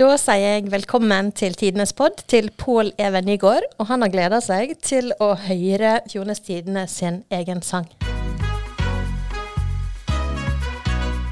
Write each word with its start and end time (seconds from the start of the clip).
Da 0.00 0.14
sier 0.16 0.40
jeg 0.40 0.70
velkommen 0.72 1.26
til 1.36 1.52
Tidenes 1.60 1.90
pod 1.92 2.22
til 2.32 2.46
Pål 2.56 2.94
Even 2.96 3.26
Nygaard. 3.28 3.66
Og 3.76 3.90
han 3.90 4.00
har 4.00 4.08
gleda 4.08 4.38
seg 4.40 4.70
til 4.80 5.10
å 5.20 5.34
høre 5.36 5.90
Fjordenes 6.08 6.40
Tidene 6.40 6.86
sin 6.88 7.18
egen 7.28 7.60
sang. 7.60 7.84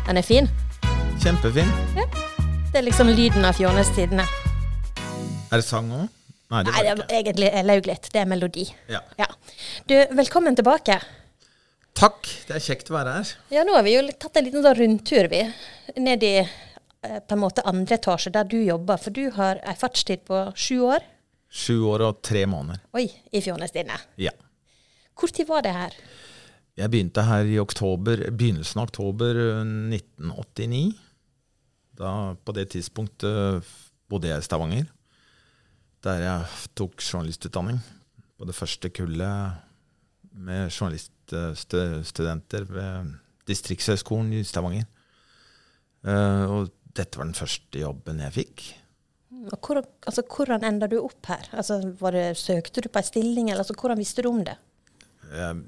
Den 0.04 0.20
er 0.20 0.26
fin. 0.28 0.50
Kjempefin. 1.24 1.72
Det 1.96 2.82
er 2.82 2.84
liksom 2.84 3.08
lyden 3.08 3.48
av 3.48 3.56
Fjordenes 3.56 3.88
Tidene. 3.96 4.28
Er 5.48 5.62
det 5.62 5.64
sang 5.64 5.88
òg? 5.88 6.12
Nei, 6.53 6.66
det 6.69 6.76
Nei, 6.76 6.85
det 6.85 6.92
er 7.08 7.19
egentlig 7.22 7.50
lauglet. 7.72 8.12
Det 8.12 8.21
er 8.21 8.28
melodi. 8.28 8.69
Ja. 8.92 9.00
Ja. 9.16 9.32
Du, 9.88 9.96
velkommen 10.21 10.60
tilbake. 10.60 11.00
Takk, 11.96 12.28
det 12.46 12.60
er 12.60 12.69
kjekt 12.69 12.92
å 12.92 13.00
være 13.00 13.16
her. 13.16 13.30
Ja, 13.50 13.64
nå 13.64 13.80
har 13.80 13.88
vi 13.88 13.96
jo 13.96 14.04
tatt 14.12 14.37
en 14.37 14.44
liten 14.46 14.60
sånn 14.60 14.76
rundtur, 14.76 15.32
vi. 15.32 15.46
Ned 15.96 16.23
i 16.23 16.37
på 17.02 17.37
en 17.37 17.41
måte 17.42 17.62
andre 17.69 17.95
etasje, 17.98 18.33
der 18.34 18.48
du 18.48 18.59
jobber. 18.59 18.98
For 18.98 19.15
du 19.15 19.28
har 19.37 19.60
ei 19.62 19.77
fartstid 19.78 20.25
på 20.27 20.41
sju 20.59 20.80
år. 20.88 21.05
Sju 21.48 21.80
år 21.88 22.05
og 22.09 22.23
tre 22.27 22.45
måneder. 22.51 22.83
Oi, 22.98 23.07
i 23.33 23.41
Fjordenes 23.41 23.73
Ja. 24.21 24.33
Hvor 25.19 25.29
tid 25.33 25.47
var 25.48 25.62
det 25.62 25.73
her? 25.73 25.95
Jeg 26.79 26.91
begynte 26.91 27.23
her 27.27 27.45
i 27.48 27.59
oktober, 27.59 28.30
begynnelsen 28.30 28.79
av 28.79 28.87
oktober 28.91 29.34
eh, 29.34 29.65
1989. 29.97 30.93
Da, 31.98 32.34
på 32.38 32.55
det 32.55 32.69
tidspunktet 32.71 33.66
bodde 34.09 34.29
jeg 34.30 34.38
i 34.38 34.46
Stavanger, 34.46 34.87
der 36.07 36.23
jeg 36.23 36.45
tok 36.79 37.02
journalistutdanning. 37.02 37.80
På 38.38 38.46
det 38.46 38.55
første 38.55 38.91
kullet 38.95 39.59
med 40.38 40.71
journaliststudenter 40.71 42.69
ved 42.71 43.10
Distriktshøgskolen 43.51 44.33
i 44.38 44.45
Stavanger. 44.46 44.87
Eh, 46.07 46.45
og 46.46 46.71
dette 46.98 47.20
var 47.20 47.29
den 47.29 47.38
første 47.38 47.80
jobben 47.80 48.23
jeg 48.25 48.34
fikk. 48.34 48.65
Og 49.48 49.59
hvor, 49.62 49.80
altså, 50.09 50.25
hvordan 50.25 50.65
enda 50.66 50.88
du 50.91 50.98
opp 51.01 51.29
her? 51.30 51.48
Altså, 51.52 51.80
var 52.01 52.16
det, 52.16 52.27
søkte 52.41 52.82
du 52.85 52.88
på 52.91 53.01
ei 53.01 53.07
stilling, 53.07 53.51
eller 53.51 53.63
altså, 53.65 53.77
hvordan 53.79 54.01
visste 54.01 54.24
du 54.24 54.30
om 54.32 54.41
det? 54.46 54.57
Jeg, 55.29 55.60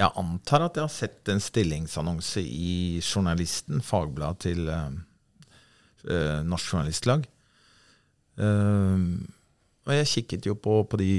jeg 0.00 0.08
antar 0.18 0.66
at 0.66 0.78
jeg 0.78 0.86
har 0.86 0.94
sett 0.94 1.30
en 1.32 1.42
stillingsannonse 1.42 2.42
i 2.42 3.00
Journalisten, 3.04 3.84
fagbladet 3.84 4.40
til 4.48 4.72
eh, 4.72 6.40
Norsk 6.48 6.72
Journalistlag. 6.72 7.28
Uh, 8.40 9.20
og 9.84 9.92
jeg 9.92 10.08
kikket 10.08 10.46
jo 10.48 10.54
på, 10.56 10.78
på 10.88 10.96
de 10.96 11.12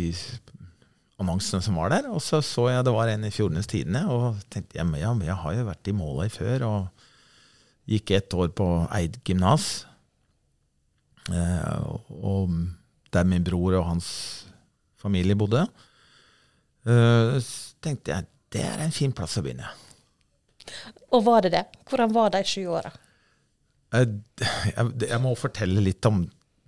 annonsene 1.21 1.61
som 1.61 1.77
var 1.77 1.91
der, 1.93 2.07
og 2.09 2.21
så 2.25 2.39
så 2.41 2.69
jeg 2.71 2.85
det 2.87 2.93
var 2.95 3.11
en 3.11 3.27
i 3.27 3.31
Fjordenes 3.31 3.69
Tidende, 3.69 4.01
og 4.09 4.39
tenkte 4.49 4.79
ja, 4.79 4.85
men 5.13 5.27
jeg 5.27 5.37
har 5.43 5.53
jo 5.53 5.67
vært 5.67 5.91
i 5.91 5.95
Måløy 5.95 6.31
før, 6.33 6.65
og 6.67 7.02
gikk 7.89 8.11
ett 8.15 8.33
år 8.33 8.51
på 8.55 8.67
Eid 8.95 9.19
gymnas. 9.27 9.85
Eh, 11.31 11.83
og, 12.23 12.53
der 13.13 13.27
min 13.29 13.43
bror 13.45 13.75
og 13.77 13.85
hans 13.91 14.07
familie 14.99 15.35
bodde. 15.37 15.65
Eh, 16.87 17.37
så 17.43 17.75
tenkte 17.83 18.15
jeg 18.15 18.29
det 18.53 18.61
er 18.61 18.83
en 18.85 18.93
fin 18.93 19.11
plass 19.15 19.37
å 19.39 19.43
begynne. 19.45 19.69
Og 21.13 21.23
var 21.25 21.43
det 21.45 21.53
det? 21.55 21.63
Hvordan 21.89 22.13
var 22.15 22.31
de 22.33 22.43
sju 22.47 22.67
åra? 22.71 22.91
Eh, 23.93 24.07
Jeg, 24.69 24.91
jeg 25.09 25.21
må 25.21 25.33
fortelle 25.37 25.81
litt 25.83 26.05
om 26.09 26.23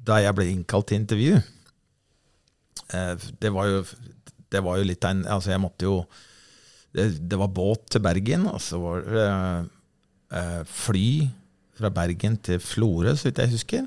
da 0.06 0.20
jeg 0.22 0.36
ble 0.38 0.48
innkalt 0.52 0.90
til 0.92 1.00
intervju. 1.02 1.40
Eh, 2.94 3.14
Det 3.42 3.52
var 3.54 3.70
jo, 3.72 3.84
det 4.52 4.62
var 4.66 4.78
jo 4.78 4.88
litt 4.90 5.06
av 5.06 5.16
en 5.16 5.24
Altså, 5.26 5.54
jeg 5.56 5.62
måtte 5.64 5.88
jo 5.88 5.96
Det, 6.96 7.08
det 7.30 7.38
var 7.40 7.50
båt 7.52 7.90
til 7.92 8.04
Bergen, 8.06 8.46
og 8.48 8.62
så 8.64 8.78
var 8.80 9.02
det 9.04 9.30
fly 10.66 11.28
fra 11.76 11.92
Bergen 11.94 12.38
til 12.42 12.62
Florø, 12.64 13.12
så 13.16 13.28
vidt 13.28 13.42
jeg 13.44 13.52
husker. 13.54 13.84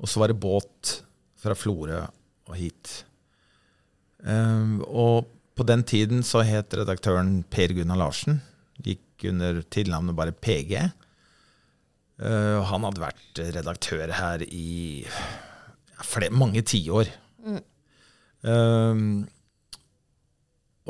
Og 0.00 0.08
så 0.10 0.20
var 0.20 0.32
det 0.32 0.40
båt 0.42 0.96
fra 1.40 1.54
Florø 1.56 2.02
og 2.50 2.56
hit. 2.58 3.04
Eh, 4.24 4.80
og 4.88 5.28
på 5.56 5.66
den 5.68 5.84
tiden 5.84 6.24
så 6.26 6.44
het 6.46 6.74
redaktøren 6.76 7.40
Per 7.50 7.74
Gunnar 7.76 8.00
Larsen. 8.00 8.40
Gikk 8.80 9.28
under 9.30 9.62
tilnavnet 9.72 10.16
bare 10.16 10.36
PG. 10.36 10.72
Eh, 12.20 12.58
han 12.70 12.86
hadde 12.88 13.04
vært 13.04 13.42
redaktør 13.56 14.14
her 14.16 14.44
i 14.46 15.04
flere, 16.04 16.32
mange 16.32 16.64
tiår. 16.64 17.12
Eh, 18.40 19.04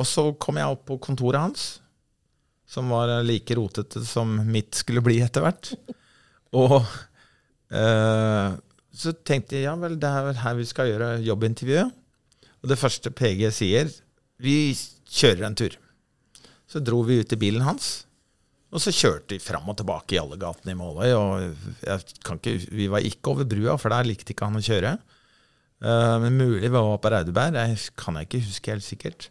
og 0.01 0.07
så 0.07 0.31
kom 0.41 0.59
jeg 0.61 0.71
opp 0.71 0.87
på 0.89 1.01
kontoret 1.03 1.43
hans, 1.43 1.65
som 2.71 2.91
var 2.93 3.11
like 3.27 3.57
rotete 3.59 4.03
som 4.07 4.37
mitt 4.47 4.79
skulle 4.79 5.03
bli 5.03 5.19
etter 5.25 5.43
hvert. 5.43 5.73
Og 6.55 6.77
eh, 7.75 8.59
så 8.91 9.15
tenkte 9.27 9.59
jeg 9.59 9.67
ja 9.67 9.75
vel, 9.79 9.97
det 10.01 10.11
er 10.11 10.29
vel 10.29 10.39
her 10.43 10.59
vi 10.59 10.69
skal 10.69 10.91
gjøre 10.91 11.11
jobbintervjuet. 11.27 11.97
Og 12.61 12.71
det 12.71 12.79
første 12.79 13.11
PG 13.17 13.43
sier, 13.57 13.91
vi 14.41 14.73
kjører 15.11 15.49
en 15.49 15.59
tur. 15.59 15.75
Så 16.71 16.83
dro 16.85 17.03
vi 17.09 17.19
ut 17.23 17.35
i 17.35 17.41
bilen 17.41 17.65
hans. 17.67 18.05
Og 18.71 18.83
så 18.83 18.93
kjørte 18.95 19.35
vi 19.35 19.43
fram 19.43 19.67
og 19.71 19.81
tilbake 19.81 20.15
i 20.15 20.21
alle 20.21 20.39
gatene 20.39 20.77
i 20.77 20.79
Måløy. 20.79 21.11
Og 21.17 21.65
jeg 21.83 22.19
kan 22.27 22.39
ikke, 22.39 22.55
vi 22.71 22.87
var 22.93 23.07
ikke 23.07 23.33
over 23.33 23.49
brua, 23.51 23.75
for 23.81 23.91
der 23.91 24.07
likte 24.07 24.35
ikke 24.35 24.47
han 24.47 24.61
å 24.61 24.63
kjøre. 24.63 24.95
Eh, 25.81 26.17
men 26.23 26.39
mulig 26.39 26.69
vi 26.69 26.75
var 26.77 27.01
på 27.03 27.11
Raudeberg. 27.11 27.57
Det 27.57 27.95
kan 27.99 28.21
jeg 28.21 28.31
ikke 28.31 28.45
huske 28.47 28.75
helt 28.77 28.87
sikkert. 28.87 29.31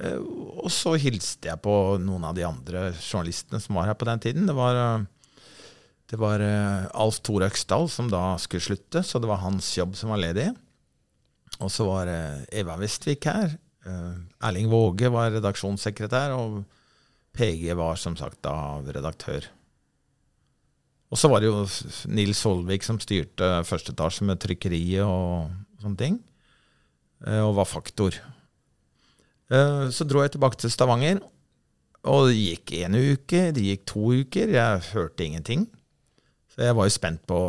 Eh, 0.00 0.20
og 0.60 0.70
så 0.72 0.94
hilste 1.00 1.50
jeg 1.50 1.60
på 1.64 1.74
noen 2.00 2.24
av 2.24 2.36
de 2.36 2.46
andre 2.46 2.90
journalistene 2.96 3.60
som 3.62 3.76
var 3.76 3.90
her 3.90 3.98
på 4.00 4.08
den 4.08 4.22
tiden. 4.22 4.48
Det 4.48 4.56
var, 4.56 4.78
eh, 4.80 5.44
det 6.12 6.20
var 6.20 6.44
eh, 6.44 6.88
Alf 6.94 7.20
Tore 7.20 7.50
Øksdal 7.50 7.88
som 7.92 8.08
da 8.12 8.38
skulle 8.40 8.64
slutte, 8.64 9.04
så 9.04 9.20
det 9.20 9.30
var 9.30 9.44
hans 9.44 9.68
jobb 9.76 9.96
som 9.98 10.14
var 10.14 10.22
ledig. 10.22 10.48
Og 11.60 11.68
så 11.68 11.84
var 11.84 12.08
Eva 12.08 12.78
Vestvik 12.80 13.26
her. 13.28 13.50
Erling 14.40 14.70
Våge 14.70 15.10
var 15.12 15.32
redaksjonssekretær, 15.34 16.32
og 16.32 16.62
PG 17.36 17.74
var 17.76 17.98
som 18.00 18.14
sagt 18.16 18.38
da 18.46 18.80
redaktør. 18.86 19.44
Og 21.10 21.20
så 21.20 21.28
var 21.28 21.42
det 21.42 21.50
jo 21.50 21.66
Nils 22.14 22.40
Solvik 22.40 22.86
som 22.86 23.00
styrte 23.02 23.50
første 23.68 23.92
etasje 23.92 24.24
med 24.24 24.40
trykkeriet 24.40 25.04
og 25.04 25.50
sånne 25.82 26.00
ting, 26.00 26.16
og 27.42 27.58
var 27.58 27.68
faktor. 27.68 28.16
Eh, 29.50 29.88
Så 29.90 30.06
dro 30.06 30.22
jeg 30.22 30.32
tilbake 30.36 30.58
til 30.60 30.70
Stavanger, 30.72 31.20
og 32.08 32.28
det 32.30 32.38
gikk 32.38 32.72
en 32.84 32.96
uke, 32.96 33.42
det 33.52 33.64
gikk 33.66 33.84
to 33.90 34.04
uker, 34.22 34.52
jeg 34.54 34.84
hørte 34.94 35.26
ingenting. 35.26 35.66
Så 36.54 36.64
jeg 36.64 36.76
var 36.76 36.86
jo 36.88 36.94
spent 36.94 37.22
på 37.28 37.40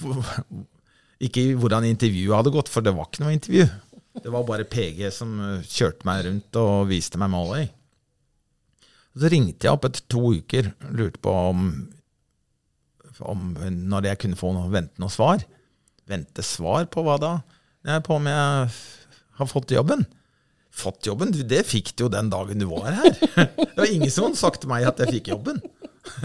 ikke 1.26 1.44
hvordan 1.60 1.86
intervjuet 1.88 2.36
hadde 2.38 2.54
gått, 2.54 2.70
for 2.72 2.84
det 2.84 2.94
var 2.96 3.08
ikke 3.08 3.24
noe 3.24 3.36
intervju. 3.36 3.68
Det 4.20 4.32
var 4.32 4.46
bare 4.48 4.66
PG 4.66 5.04
som 5.14 5.36
eh, 5.40 5.68
kjørte 5.68 6.08
meg 6.08 6.24
rundt 6.26 6.58
og 6.60 6.88
viste 6.90 7.20
meg 7.20 7.30
Måløy. 7.32 7.68
Så 9.20 9.30
ringte 9.30 9.66
jeg 9.66 9.74
opp 9.74 9.86
etter 9.88 10.04
to 10.10 10.32
uker, 10.38 10.70
lurte 10.94 11.18
på 11.22 11.32
om, 11.50 11.70
om 13.26 13.46
når 13.90 14.06
jeg 14.10 14.20
kunne 14.22 14.38
få 14.38 14.52
noe, 14.54 14.70
vente 14.72 15.02
noe 15.02 15.10
svar. 15.12 15.42
Vente 16.10 16.44
svar 16.46 16.86
på 16.90 17.02
hva 17.06 17.16
da? 17.22 17.32
På 18.06 18.18
om 18.18 18.28
jeg 18.30 18.70
har 19.40 19.50
fått 19.50 19.74
jobben. 19.74 20.04
Fått 20.70 21.06
jobben? 21.08 21.32
Det 21.34 21.64
fikk 21.66 21.92
du 21.96 22.04
jo 22.06 22.10
den 22.12 22.30
dagen 22.32 22.62
du 22.62 22.66
var 22.70 22.90
her. 22.94 23.10
Det 23.74 23.76
var 23.76 23.90
ingen 23.90 24.10
som 24.12 24.28
hadde 24.28 24.40
sagt 24.40 24.62
til 24.62 24.70
meg 24.70 24.86
at 24.88 25.00
jeg 25.02 25.16
fikk 25.18 25.32
jobben. 25.32 25.58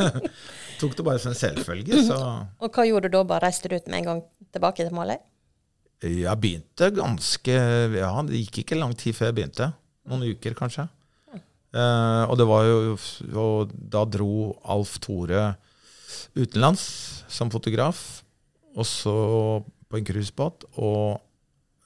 Tok 0.79 0.95
det 0.97 1.05
bare 1.07 1.21
som 1.23 1.31
en 1.31 1.39
selvfølge. 1.39 2.03
Så 2.07 2.17
Og 2.59 2.69
hva 2.75 2.85
gjorde 2.87 3.09
du 3.09 3.17
da? 3.17 3.23
Bare 3.27 3.47
reiste 3.47 3.71
du 3.71 3.77
ut 3.77 3.87
med 3.87 4.01
en 4.01 4.09
gang 4.09 4.21
tilbake 4.55 4.83
til 4.83 4.93
Måløy? 4.95 5.17
jeg 6.05 6.37
begynte 6.37 6.89
ganske 6.93 7.53
Ja, 7.95 8.11
det 8.27 8.41
gikk 8.43 8.59
ikke 8.61 8.77
lang 8.77 8.93
tid 8.99 9.15
før 9.17 9.31
jeg 9.31 9.37
begynte. 9.39 9.69
Noen 10.05 10.27
uker, 10.35 10.53
kanskje. 10.57 10.85
Eh, 11.75 12.23
og 12.29 12.37
det 12.39 12.45
var 12.47 12.67
jo 12.67 12.97
Og 13.35 13.71
da 13.73 14.03
dro 14.07 14.53
Alf 14.63 14.99
Tore 15.03 15.55
utenlands 16.35 16.83
som 17.31 17.49
fotograf, 17.51 18.21
og 18.75 18.85
så 18.87 19.15
på 19.89 19.97
en 19.99 20.05
cruisebåt. 20.07 20.65
Og 20.75 21.21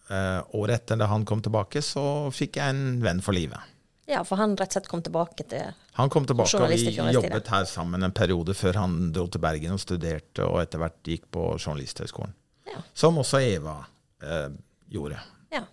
eh, 0.09 0.39
året 0.57 0.81
etter 0.81 1.00
da 1.00 1.09
han 1.11 1.25
kom 1.25 1.41
tilbake, 1.45 1.81
så 1.85 2.03
fikk 2.33 2.59
jeg 2.59 2.75
en 2.75 3.03
venn 3.03 3.21
for 3.25 3.38
livet. 3.38 3.75
Ja, 4.09 4.23
for 4.25 4.41
han 4.41 4.56
rett 4.57 4.71
og 4.71 4.79
slett 4.79 4.88
kom 4.89 5.03
tilbake 5.06 5.45
til 5.51 5.67
Han 6.00 6.09
kom 6.09 6.25
tilbake, 6.25 6.57
og 6.57 6.71
vi 6.71 6.95
jobbet 7.13 7.51
her 7.53 7.65
sammen 7.69 8.01
en 8.03 8.13
periode 8.15 8.56
før 8.57 8.79
han 8.81 9.11
dro 9.13 9.27
til 9.29 9.44
Bergen 9.44 9.75
og 9.75 9.81
studerte, 9.83 10.47
og 10.47 10.63
etter 10.63 10.81
hvert 10.81 10.97
gikk 11.06 11.27
på 11.35 11.44
Journalisthøgskolen. 11.59 12.33
Ja. 12.71 12.81
Som 12.97 13.19
også 13.21 13.41
Eva 13.44 13.75
uh, 13.83 14.50
gjorde. 14.89 15.19
Ja. 15.53 15.67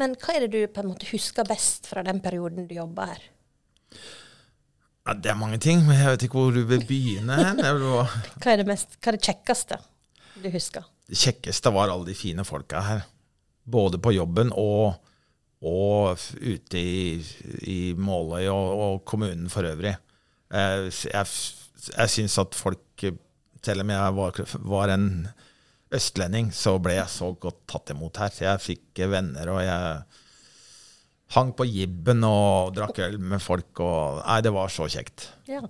Men 0.00 0.16
hva 0.16 0.36
er 0.36 0.46
det 0.46 0.54
du 0.54 0.72
på 0.72 0.80
en 0.80 0.92
måte 0.94 1.10
husker 1.10 1.44
best 1.48 1.90
fra 1.90 2.04
den 2.06 2.22
perioden 2.24 2.70
du 2.70 2.76
jobba 2.78 3.10
her? 3.12 3.26
Ja, 5.04 5.12
det 5.12 5.34
er 5.34 5.36
mange 5.36 5.60
ting, 5.60 5.84
men 5.84 5.98
jeg 6.00 6.14
vet 6.14 6.24
ikke 6.24 6.40
hvor 6.40 6.56
du 6.56 6.62
vil 6.64 6.84
begynne. 6.88 7.36
Hva 8.40 8.54
er 8.54 8.62
det, 8.62 8.68
mest, 8.68 8.96
hva 8.96 9.12
er 9.12 9.18
det 9.18 9.26
kjekkeste 9.26 9.76
du 10.40 10.48
husker? 10.48 10.86
Det 11.04 11.18
kjekkeste 11.20 11.72
var 11.76 11.92
alle 11.92 12.08
de 12.08 12.16
fine 12.16 12.46
folka 12.48 12.80
her. 12.80 13.04
Både 13.64 13.98
på 13.98 14.12
jobben 14.12 14.50
og, 14.60 14.98
og 15.64 16.24
ute 16.40 16.80
i, 16.80 17.20
i 17.70 17.78
Måløy 17.96 18.48
og, 18.52 18.82
og 18.86 19.04
kommunen 19.08 19.48
for 19.52 19.66
øvrig. 19.68 19.94
Eh, 20.52 20.90
Jeg, 21.10 21.30
jeg, 21.96 22.10
syns 22.12 22.38
at 22.38 22.54
folk, 22.54 23.06
selv 23.64 23.84
om 23.84 23.94
jeg 23.94 24.18
var, 24.18 24.42
var 24.68 24.92
en 24.94 25.08
østlending, 25.94 26.52
så 26.52 26.76
ble 26.82 26.98
jeg 26.98 27.08
så 27.12 27.32
godt 27.40 27.64
tatt 27.70 27.94
imot 27.94 28.20
her. 28.20 28.36
Jeg 28.50 28.62
fikk 28.62 29.04
venner, 29.10 29.50
og 29.52 29.62
jeg 29.64 30.04
hang 31.34 31.50
på 31.56 31.66
jibben 31.66 32.24
og 32.26 32.74
drakk 32.76 33.00
øl 33.06 33.18
med 33.18 33.42
folk. 33.42 33.80
Og, 33.82 34.20
nei, 34.22 34.38
det 34.44 34.52
var 34.54 34.72
så 34.72 34.86
kjekt. 34.90 35.28
Ja. 35.50 35.62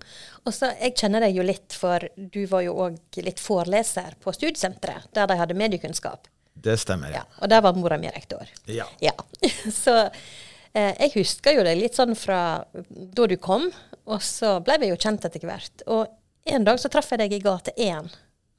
Og 0.44 0.52
Jeg 0.52 0.94
kjenner 0.98 1.24
deg 1.24 1.38
jo 1.38 1.46
litt, 1.46 1.76
for 1.78 2.04
du 2.16 2.42
var 2.50 2.64
jo 2.66 2.76
òg 2.86 3.20
litt 3.24 3.40
foreleser 3.42 4.18
på 4.20 4.34
studiesenteret, 4.34 5.10
der 5.16 5.30
de 5.30 5.38
hadde 5.40 5.58
mediekunnskap. 5.58 6.28
Det 6.54 6.76
stemmer. 6.80 7.12
Ja, 7.12 7.24
og 7.42 7.50
der 7.50 7.62
var 7.64 7.76
mora 7.76 7.98
mi 8.00 8.10
rektor. 8.14 8.48
Ja. 8.70 8.86
Ja. 9.02 9.14
Så 9.84 9.94
eh, 10.04 10.92
jeg 11.00 11.10
husker 11.16 11.58
jo 11.58 11.64
det 11.66 11.74
litt 11.78 11.98
sånn 11.98 12.14
fra 12.18 12.64
da 12.84 13.26
du 13.30 13.36
kom, 13.42 13.66
og 14.04 14.22
så 14.22 14.58
ble 14.64 14.78
vi 14.82 14.90
jo 14.92 15.00
kjent 15.00 15.24
etter 15.26 15.44
hvert. 15.48 15.84
Og 15.90 16.06
en 16.44 16.66
dag 16.66 16.80
så 16.80 16.90
traff 16.92 17.10
jeg 17.12 17.22
deg 17.22 17.32
i 17.38 17.42
gate 17.44 17.72
1, 17.80 18.10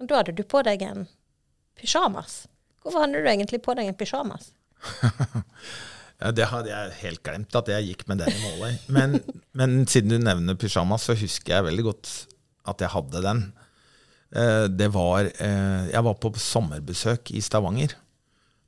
og 0.01 0.09
da 0.09 0.19
hadde 0.19 0.33
du 0.38 0.42
på 0.42 0.63
deg 0.65 0.81
en 0.86 1.03
pysjamas. 1.77 2.45
Hvorfor 2.81 3.06
hadde 3.06 3.21
du 3.21 3.30
egentlig 3.30 3.62
på 3.65 3.75
deg 3.77 3.92
en 3.92 4.00
pysjamas? 4.00 4.51
Ja, 6.15 6.30
det 6.31 6.45
hadde 6.48 6.71
jeg 6.71 6.94
helt 7.01 7.21
glemt, 7.27 7.56
at 7.59 7.68
jeg 7.68 7.89
gikk 7.89 8.06
med 8.07 8.21
den 8.24 8.31
i 8.31 8.38
målet. 8.39 8.83
Men, 8.88 9.18
men 9.51 9.81
siden 9.91 10.13
du 10.13 10.15
nevner 10.24 10.56
pysjamas, 10.56 11.09
så 11.09 11.15
husker 11.19 11.57
jeg 11.57 11.65
veldig 11.68 11.83
godt 11.89 12.12
at 12.71 12.81
jeg 12.81 12.94
hadde 12.94 13.24
den. 13.25 13.41
Eh, 14.35 14.65
Det 14.67 14.89
var 14.93 15.29
eh, 15.31 15.87
Jeg 15.91 16.03
var 16.03 16.17
på 16.19 16.33
sommerbesøk 16.35 17.31
i 17.35 17.41
Stavanger. 17.43 17.95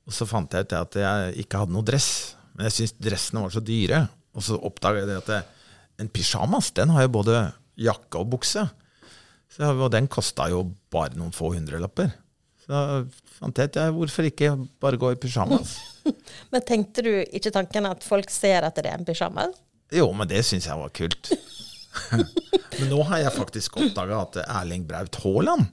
Og 0.08 0.14
så 0.16 0.24
fant 0.28 0.52
jeg 0.56 0.64
ut 0.64 0.72
at 0.72 0.96
jeg 0.96 1.44
ikke 1.44 1.60
hadde 1.62 1.74
noe 1.76 1.84
dress. 1.84 2.34
Men 2.56 2.68
jeg 2.68 2.76
syntes 2.78 2.96
dressene 3.04 3.44
var 3.44 3.52
så 3.52 3.60
dyre. 3.64 4.06
Og 4.34 4.44
så 4.44 4.56
oppdaga 4.56 5.04
jeg 5.04 5.20
at 5.20 6.00
en 6.00 6.08
pysjamas 6.14 6.70
den 6.76 6.92
har 6.94 7.04
jo 7.04 7.16
både 7.18 7.42
jakke 7.78 8.20
og 8.22 8.30
bukse. 8.32 8.64
Så, 9.52 9.68
og 9.68 9.90
den 9.92 10.08
kosta 10.10 10.48
jo 10.52 10.62
bare 10.92 11.16
noen 11.18 11.34
få 11.34 11.52
hundrelapper. 11.54 12.10
Så 12.64 12.80
fant 13.38 13.58
jeg 13.58 13.70
ut 13.70 13.78
ja, 13.80 13.86
hvorfor 13.94 14.28
ikke 14.28 14.50
bare 14.80 15.00
gå 15.00 15.12
i 15.12 15.20
pysjamas. 15.20 15.76
Men 16.52 16.64
tenkte 16.68 17.04
du 17.04 17.12
ikke 17.24 17.52
tanken 17.54 17.88
at 17.88 18.04
folk 18.06 18.32
ser 18.32 18.64
at 18.68 18.76
det 18.78 18.88
er 18.88 18.98
en 19.00 19.08
pysjamas? 19.08 19.56
Jo, 19.92 20.10
men 20.12 20.28
det 20.28 20.42
syns 20.44 20.66
jeg 20.68 20.76
var 20.76 20.90
kult. 20.92 21.30
Men 22.78 22.90
nå 22.90 22.98
har 23.10 23.24
jeg 23.24 23.34
faktisk 23.34 23.78
oppdaga 23.80 24.20
at 24.24 24.38
Erling 24.44 24.84
Braut 24.88 25.18
Haaland 25.24 25.66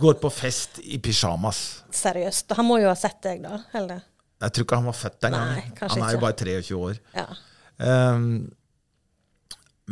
går 0.00 0.16
på 0.22 0.30
fest 0.32 0.80
i 0.82 0.98
pysjamas. 1.02 1.60
Seriøst. 1.94 2.56
Han 2.58 2.68
må 2.68 2.80
jo 2.82 2.90
ha 2.90 2.96
sett 2.98 3.20
deg, 3.24 3.44
da? 3.44 3.60
Eller? 3.78 4.02
Jeg 4.42 4.56
tror 4.56 4.66
ikke 4.66 4.80
han 4.80 4.90
var 4.90 4.98
født 4.98 5.20
den 5.22 5.36
gangen. 5.36 5.70
Han 5.82 6.02
er 6.02 6.16
jo 6.16 6.24
bare 6.24 6.38
23 6.40 6.80
år. 6.80 6.98
Ja. 7.14 7.28
Um, 7.82 8.26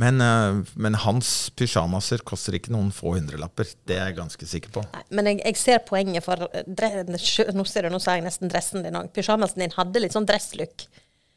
men, 0.00 0.20
eh, 0.20 0.60
men 0.74 0.96
hans 1.02 1.50
pysjamaser 1.58 2.22
koster 2.26 2.54
ikke 2.56 2.72
noen 2.72 2.92
få 2.94 3.16
hundrelapper. 3.16 3.68
Det 3.88 3.98
er 3.98 4.10
jeg 4.10 4.18
ganske 4.20 4.48
sikker 4.48 4.72
på. 4.74 4.84
Nei, 4.94 5.02
men 5.18 5.28
jeg, 5.32 5.40
jeg 5.44 5.58
ser 5.60 5.82
poenget 5.86 6.24
for 6.24 6.46
Nå 6.46 7.18
ser 7.20 7.86
du, 7.88 7.90
nå 7.92 8.00
sa 8.02 8.16
jeg 8.16 8.24
nesten 8.24 8.52
dressen 8.52 8.86
din 8.86 8.96
òg. 8.96 9.10
Pysjamasen 9.16 9.64
din 9.64 9.74
hadde 9.76 10.02
litt 10.02 10.16
sånn 10.16 10.28
dresslook. 10.30 10.86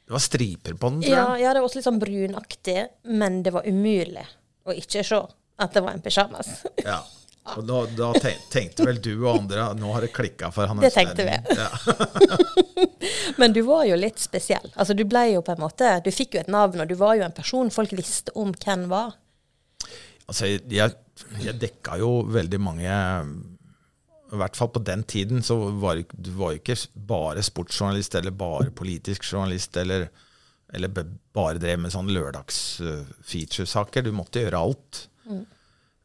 Det 0.05 0.13
var 0.15 0.19
striper 0.23 0.73
på 0.75 0.89
den, 0.89 1.01
tror 1.01 1.15
jeg. 1.15 1.41
ja, 1.43 1.53
det 1.53 1.61
var 1.61 1.67
også 1.67 1.79
litt 1.79 1.87
sånn 1.87 1.99
brunaktig, 2.01 2.79
men 3.07 3.41
det 3.45 3.53
var 3.55 3.67
umulig 3.67 4.25
å 4.67 4.75
ikke 4.75 5.03
se 5.07 5.19
at 5.63 5.75
det 5.75 5.83
var 5.85 5.95
en 5.95 6.03
pysjamas. 6.03 6.55
Ja. 6.83 7.01
Og 7.57 7.65
da, 7.67 7.81
da 7.91 8.09
tenkte 8.15 8.85
vel 8.87 9.01
du 9.03 9.11
og 9.25 9.33
andre 9.33 9.65
nå 9.75 9.89
har 9.91 10.05
det 10.05 10.13
klikka 10.15 10.47
for 10.55 10.69
han 10.69 10.79
Det 10.79 10.93
tenkte 10.95 11.25
vi. 11.27 11.33
Ja. 11.59 11.67
Men 13.41 13.51
du 13.51 13.59
var 13.67 13.83
jo 13.83 13.97
litt 13.99 14.21
spesiell. 14.23 14.69
Altså, 14.79 14.95
du 14.95 15.03
ble 15.03 15.25
jo 15.33 15.41
på 15.43 15.51
en 15.51 15.59
måte 15.59 15.89
Du 16.05 16.07
fikk 16.15 16.37
jo 16.37 16.39
et 16.39 16.51
navn, 16.51 16.79
og 16.79 16.87
du 16.87 16.95
var 16.95 17.17
jo 17.19 17.25
en 17.27 17.35
person 17.35 17.67
folk 17.73 17.91
visste 17.99 18.31
om 18.39 18.53
hvem 18.55 18.85
var. 18.91 19.17
Altså, 20.23 20.53
jeg, 20.53 20.95
jeg 21.43 21.57
dekka 21.59 21.99
jo 21.99 22.13
veldig 22.31 22.61
mange 22.63 22.95
I 24.33 24.39
hvert 24.41 24.57
fall 24.57 24.71
på 24.73 24.81
den 24.83 25.03
tiden 25.05 25.43
så 25.45 25.55
var 25.79 25.99
du 26.01 26.31
var 26.37 26.55
ikke 26.57 26.75
bare 27.09 27.43
sportsjournalist 27.45 28.15
eller 28.17 28.33
bare 28.33 28.71
politisk 28.73 29.23
journalist 29.29 29.77
eller, 29.77 30.07
eller 30.73 30.89
bare 31.33 31.61
drev 31.61 31.79
med 31.83 31.93
sånn 31.93 32.09
lørdags-featuresaker. 32.13 34.03
Du 34.07 34.11
måtte 34.15 34.41
gjøre 34.43 34.61
alt. 34.65 35.03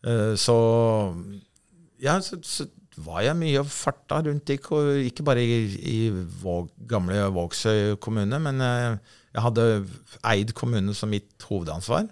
Eh, 0.04 0.34
Så 0.38 0.56
ja, 2.04 2.18
så, 2.22 2.38
så 2.44 2.68
var 2.98 3.22
jeg 3.22 3.38
mye 3.38 3.60
og 3.62 3.70
farta 3.70 4.20
rundt, 4.26 4.50
i, 4.50 4.58
ikke 5.08 5.24
bare 5.26 5.42
i, 5.42 5.58
i 5.78 5.98
Våg, 6.42 6.68
gamle 6.90 7.24
Vågsøy 7.34 7.96
kommune, 8.02 8.38
men 8.42 8.60
eh, 8.62 8.98
jeg 9.34 9.44
hadde 9.44 9.66
Eid 10.26 10.52
kommune 10.58 10.94
som 10.98 11.10
mitt 11.12 11.46
hovedansvar. 11.48 12.08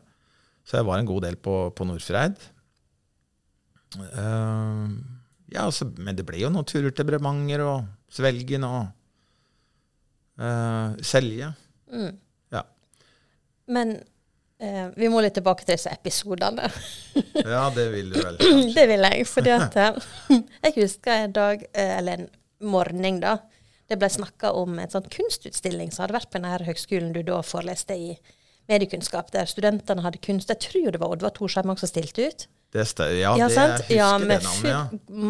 Så 0.67 0.79
jeg 0.81 0.87
var 0.87 0.99
en 0.99 1.07
god 1.09 1.23
del 1.27 1.37
på, 1.39 1.57
på 1.75 1.87
Nordfjordeid. 1.87 2.39
Eh, 3.97 4.87
ja, 5.53 5.67
altså, 5.67 5.87
men 6.03 6.17
det 6.19 6.27
ble 6.27 6.41
jo 6.41 6.51
noen 6.53 6.67
turer 6.67 6.93
til 6.95 7.07
Bremanger 7.09 7.63
og 7.63 7.87
Svelgen 8.13 8.67
og 8.67 8.81
uh, 10.43 10.97
Selje. 11.07 11.53
Ja. 12.53 12.63
Men 13.71 13.95
uh, 14.63 14.87
vi 14.97 15.11
må 15.13 15.23
litt 15.23 15.37
tilbake 15.39 15.67
til 15.67 15.77
disse 15.77 15.93
episodene. 15.95 16.71
ja, 17.55 17.67
det 17.75 17.87
vil 17.95 18.11
du 18.15 18.19
vel. 18.21 18.41
det 18.77 18.89
vil 18.91 19.07
jeg. 19.11 19.29
fordi 19.31 19.55
at 19.59 19.79
eh, 19.83 20.01
jeg 20.67 20.79
husker 20.81 21.27
en 21.27 21.37
dag, 21.37 21.63
eller 21.75 22.25
en 22.25 22.33
morgen, 22.67 23.21
da. 23.23 23.39
Det 23.87 24.01
ble 24.01 24.11
snakka 24.11 24.51
om 24.59 24.81
en 24.83 24.91
sånn 24.91 25.07
kunstutstilling 25.13 25.93
som 25.95 26.05
hadde 26.05 26.17
vært 26.17 26.33
på 26.33 26.41
denne 26.41 26.67
høgskolen 26.67 27.13
du 27.15 27.23
da 27.27 27.39
foreleste 27.47 27.95
i 27.95 28.17
mediekunnskap, 28.67 29.31
der 29.31 29.47
studentene 29.47 30.03
hadde 30.03 30.19
kunst. 30.25 30.51
Jeg 30.51 30.65
tror 30.65 30.91
det 30.91 30.99
var 30.99 31.15
Oddvar 31.15 31.35
Torsheim 31.37 31.71
som 31.79 31.87
stilte 31.87 32.27
ut. 32.27 32.47
Det 32.77 32.85
stø- 32.91 33.09
ja, 33.17 33.33
Ja, 33.41 33.49
det, 33.49 33.57
jeg 33.89 33.97
Ja, 33.99 34.13
det 34.19 34.29
med 34.29 34.45
navnet, 34.47 34.71
ja. 34.71 34.83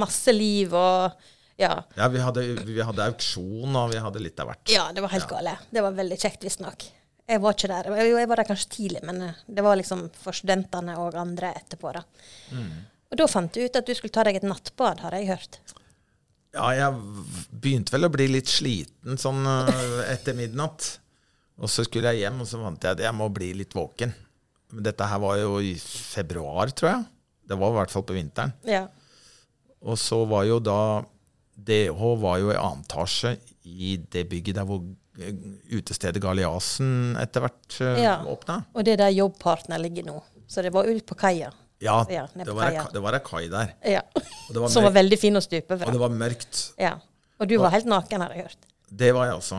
masse 0.03 0.33
liv 0.35 0.75
og 0.75 1.13
ja. 1.57 1.73
Ja, 1.97 2.09
vi 2.13 2.21
hadde, 2.21 2.43
vi 2.69 2.83
hadde 2.85 3.05
auksjon, 3.07 3.77
og 3.81 3.93
vi 3.95 4.01
hadde 4.03 4.21
litt 4.21 4.41
av 4.43 4.51
hvert. 4.51 4.69
ja, 4.75 4.91
det 4.93 5.01
var 5.05 5.15
helt 5.15 5.29
gale. 5.31 5.55
Det 5.73 5.81
var 5.87 5.95
veldig 5.97 6.19
kjekt, 6.21 6.43
visstnok. 6.45 6.85
Jeg 7.27 7.41
var 7.43 7.57
ikke 7.57 7.71
der. 7.73 7.89
Jeg, 7.97 8.11
jeg 8.13 8.29
var 8.31 8.39
der 8.43 8.47
kanskje 8.51 8.69
tidlig, 8.75 9.01
men 9.09 9.23
eh, 9.31 9.39
det 9.49 9.65
var 9.65 9.79
liksom 9.81 10.05
for 10.15 10.37
studentene 10.37 10.99
og 11.03 11.17
andre 11.19 11.55
etterpå. 11.59 11.95
da. 11.97 12.03
Mm. 12.53 12.69
Og 13.11 13.19
da 13.19 13.27
fant 13.31 13.55
du 13.57 13.65
ut 13.65 13.79
at 13.81 13.87
du 13.89 13.95
skulle 13.97 14.15
ta 14.15 14.23
deg 14.29 14.37
et 14.39 14.47
nattbad, 14.47 15.01
har 15.07 15.17
jeg 15.17 15.31
hørt. 15.33 15.59
Ja, 16.57 16.69
jeg 16.77 17.01
begynte 17.51 17.93
vel 17.97 18.07
å 18.09 18.13
bli 18.15 18.29
litt 18.31 18.49
sliten 18.53 19.19
sånn 19.21 19.43
eh, 19.49 20.13
etter 20.13 20.37
midnatt. 20.39 20.93
Og 21.57 21.71
så 21.73 21.83
skulle 21.89 22.13
jeg 22.13 22.27
hjem, 22.27 22.43
og 22.45 22.49
så 22.51 22.61
fant 22.61 22.85
jeg 22.85 22.99
at 22.99 23.03
jeg 23.09 23.17
må 23.17 23.27
bli 23.33 23.51
litt 23.57 23.73
våken. 23.75 24.13
Men 24.77 24.87
dette 24.91 25.07
her 25.09 25.19
var 25.23 25.39
jo 25.41 25.57
i 25.65 25.73
februar, 25.81 26.69
tror 26.77 26.91
jeg. 26.93 27.05
Det 27.47 27.59
var 27.59 27.73
i 27.75 27.79
hvert 27.81 27.93
fall 27.95 28.05
på 28.09 28.17
vinteren. 28.17 28.53
Ja. 28.67 28.87
Og 29.87 29.99
så 30.01 30.19
var 30.29 30.47
jo 30.49 30.59
da 30.61 30.79
DH 31.57 32.01
var 32.21 32.41
jo 32.43 32.51
i 32.53 32.57
annen 32.59 32.83
etasje 32.85 33.37
i 33.67 33.97
det 34.13 34.27
bygget 34.31 34.59
der 34.59 34.67
hvor 34.69 34.83
eh, 35.21 35.37
utestedet 35.79 36.21
Galeasen 36.23 37.17
etter 37.21 37.47
hvert 37.47 37.79
uh, 37.81 37.93
Ja. 38.03 38.17
åpna. 38.29 38.61
Og 38.75 38.85
det 38.85 38.97
er 38.97 39.05
der 39.07 39.15
jobbpartner 39.17 39.81
ligger 39.81 40.07
nå. 40.11 40.19
Så 40.47 40.63
det 40.63 40.73
var 40.75 40.87
ut 40.91 41.07
på 41.07 41.17
kaia. 41.19 41.53
Ja, 41.83 41.99
Ja, 42.09 42.25
det 42.33 42.55
var, 42.57 42.71
ei, 42.73 42.85
det 42.93 43.01
var 43.05 43.17
ei 43.19 43.21
kai 43.25 43.49
der. 43.53 43.73
Ja. 43.85 44.01
Var, 44.49 44.69
Som 44.73 44.87
var 44.87 44.95
veldig 44.97 45.19
fin 45.21 45.37
å 45.37 45.43
stupe 45.45 45.77
fra. 45.77 45.87
og 45.87 45.93
det 45.93 46.01
var 46.01 46.13
mørkt. 46.15 46.61
Ja. 46.81 46.95
Og 47.37 47.49
du 47.51 47.59
var 47.61 47.75
helt 47.75 47.89
naken, 47.91 48.23
har 48.25 48.33
jeg 48.33 48.47
hørt. 48.47 48.69
Det 48.89 49.11
var 49.13 49.27
jeg 49.29 49.37
også. 49.37 49.59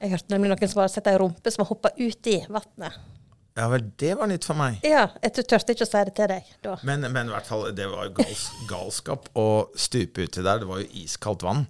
Jeg 0.00 0.12
hørte 0.14 0.32
nemlig 0.32 0.52
noen 0.54 0.70
som 0.70 0.80
hadde 0.80 0.92
sett 0.94 1.10
ei 1.10 1.18
rumpe 1.20 1.52
som 1.52 1.66
hoppa 1.68 1.90
uti 1.98 2.38
vannet. 2.48 2.96
Ja 3.58 3.66
vel, 3.72 3.88
det 3.98 4.12
var 4.20 4.30
nytt 4.30 4.46
for 4.46 4.58
meg. 4.58 4.78
Ja, 4.86 5.08
jeg 5.18 5.34
turte 5.34 5.58
ikke 5.74 5.82
å 5.82 5.90
si 5.90 6.02
det 6.06 6.14
til 6.14 6.30
deg 6.30 6.52
da. 6.62 6.76
Men, 6.86 7.02
men 7.10 7.30
i 7.30 7.34
hvert 7.34 7.48
fall, 7.48 7.66
det 7.74 7.88
var 7.90 8.06
jo 8.06 8.14
gals, 8.20 8.44
galskap 8.70 9.26
å 9.38 9.48
stupe 9.74 10.28
uti 10.28 10.44
der. 10.46 10.62
Det 10.62 10.68
var 10.68 10.84
jo 10.84 10.86
iskaldt 11.02 11.42
vann. 11.46 11.64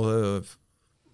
Og, 0.00 0.48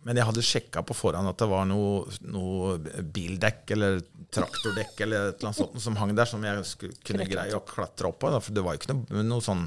men 0.06 0.20
jeg 0.20 0.28
hadde 0.28 0.44
sjekka 0.46 0.84
på 0.86 0.94
forhånd 0.94 1.32
at 1.32 1.42
det 1.42 1.50
var 1.50 1.66
noe, 1.66 2.04
noe 2.30 2.76
bildekk 3.02 3.74
eller 3.74 3.98
traktordekk 4.30 5.02
eller 5.02 5.32
et 5.32 5.40
eller 5.40 5.50
annet 5.50 5.58
sånt 5.58 5.82
som 5.82 5.98
hang 5.98 6.14
der, 6.14 6.30
som 6.30 6.44
jeg 6.46 6.62
skulle, 6.70 7.02
kunne 7.02 7.26
greie 7.26 7.58
å 7.58 7.64
klatre 7.66 8.12
opp 8.12 8.22
på. 8.22 8.30
Da, 8.30 8.42
for 8.44 8.54
det 8.54 8.62
var 8.62 8.76
jo 8.76 8.84
ikke 8.84 8.94
noe, 8.94 9.26
noe 9.26 9.42
sånn 9.42 9.66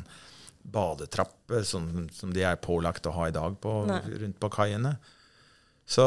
badetrappe 0.69 1.65
sånn, 1.67 2.07
som 2.15 2.31
de 2.35 2.47
er 2.47 2.59
pålagt 2.63 3.07
å 3.09 3.15
ha 3.17 3.27
i 3.27 3.35
dag 3.35 3.59
på, 3.59 3.81
rundt 3.89 4.39
på 4.39 4.51
kaiene. 4.55 4.95
Så 5.89 6.05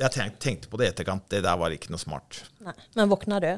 jeg 0.00 0.32
tenkte 0.42 0.68
på 0.72 0.80
det 0.80 0.88
i 0.88 0.92
etterkant. 0.92 1.24
Det 1.32 1.42
der 1.44 1.58
var 1.60 1.72
ikke 1.74 1.92
noe 1.92 2.02
smart. 2.02 2.42
Nei. 2.64 2.74
Men 2.98 3.12
våkna 3.12 3.40
du? 3.42 3.50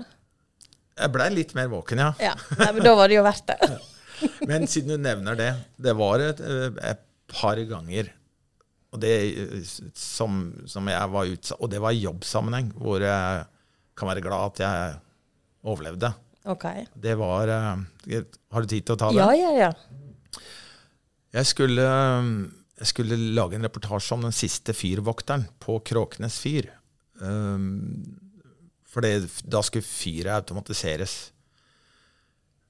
Jeg 0.99 1.15
blei 1.15 1.29
litt 1.35 1.55
mer 1.55 1.71
våken, 1.71 2.03
ja. 2.03 2.13
Ja. 2.23 2.35
Nei, 2.59 2.71
men 2.77 2.85
da 2.87 2.95
var 2.99 3.11
det 3.11 3.19
jo 3.19 3.25
verdt 3.27 3.51
det. 3.51 3.73
Men 4.51 4.65
siden 4.67 4.97
du 4.97 4.99
nevner 4.99 5.37
det, 5.39 5.53
det 5.79 5.93
var 5.95 6.19
et, 6.19 6.41
et 6.43 7.03
par 7.31 7.61
ganger 7.71 8.09
og 8.89 9.03
det 9.03 9.13
som, 9.95 10.41
som 10.67 10.89
jeg 10.89 11.13
var 11.13 11.29
utsatt 11.29 11.61
Og 11.61 11.71
det 11.71 11.81
var 11.85 11.93
i 11.93 12.01
jobbsammenheng, 12.03 12.71
hvor 12.73 13.05
jeg 13.05 13.45
kan 13.99 14.09
være 14.09 14.23
glad 14.25 14.55
at 14.55 14.63
jeg 14.63 14.97
overlevde. 15.69 16.13
OK. 16.49 16.65
Det 16.97 17.15
var 17.21 17.51
eh, 17.53 18.23
Har 18.55 18.65
du 18.65 18.71
tid 18.71 18.87
til 18.87 18.95
å 18.95 19.01
ta 19.01 19.11
det? 19.13 19.21
Ja, 19.21 19.29
ja, 19.37 19.69
ja. 19.69 20.41
Jeg 21.37 21.51
skulle, 21.51 21.85
jeg 22.79 22.91
skulle 22.93 23.19
lage 23.35 23.59
en 23.59 23.67
reportasje 23.67 24.15
om 24.15 24.23
den 24.27 24.35
siste 24.35 24.75
fyrvokteren 24.77 25.49
på 25.63 25.81
Kråkenes 25.87 26.39
fyr. 26.43 26.71
Um, 27.19 28.05
for 28.89 29.05
det, 29.05 29.29
da 29.43 29.63
skulle 29.67 29.87
fyret 29.87 30.37
automatiseres. 30.37 31.17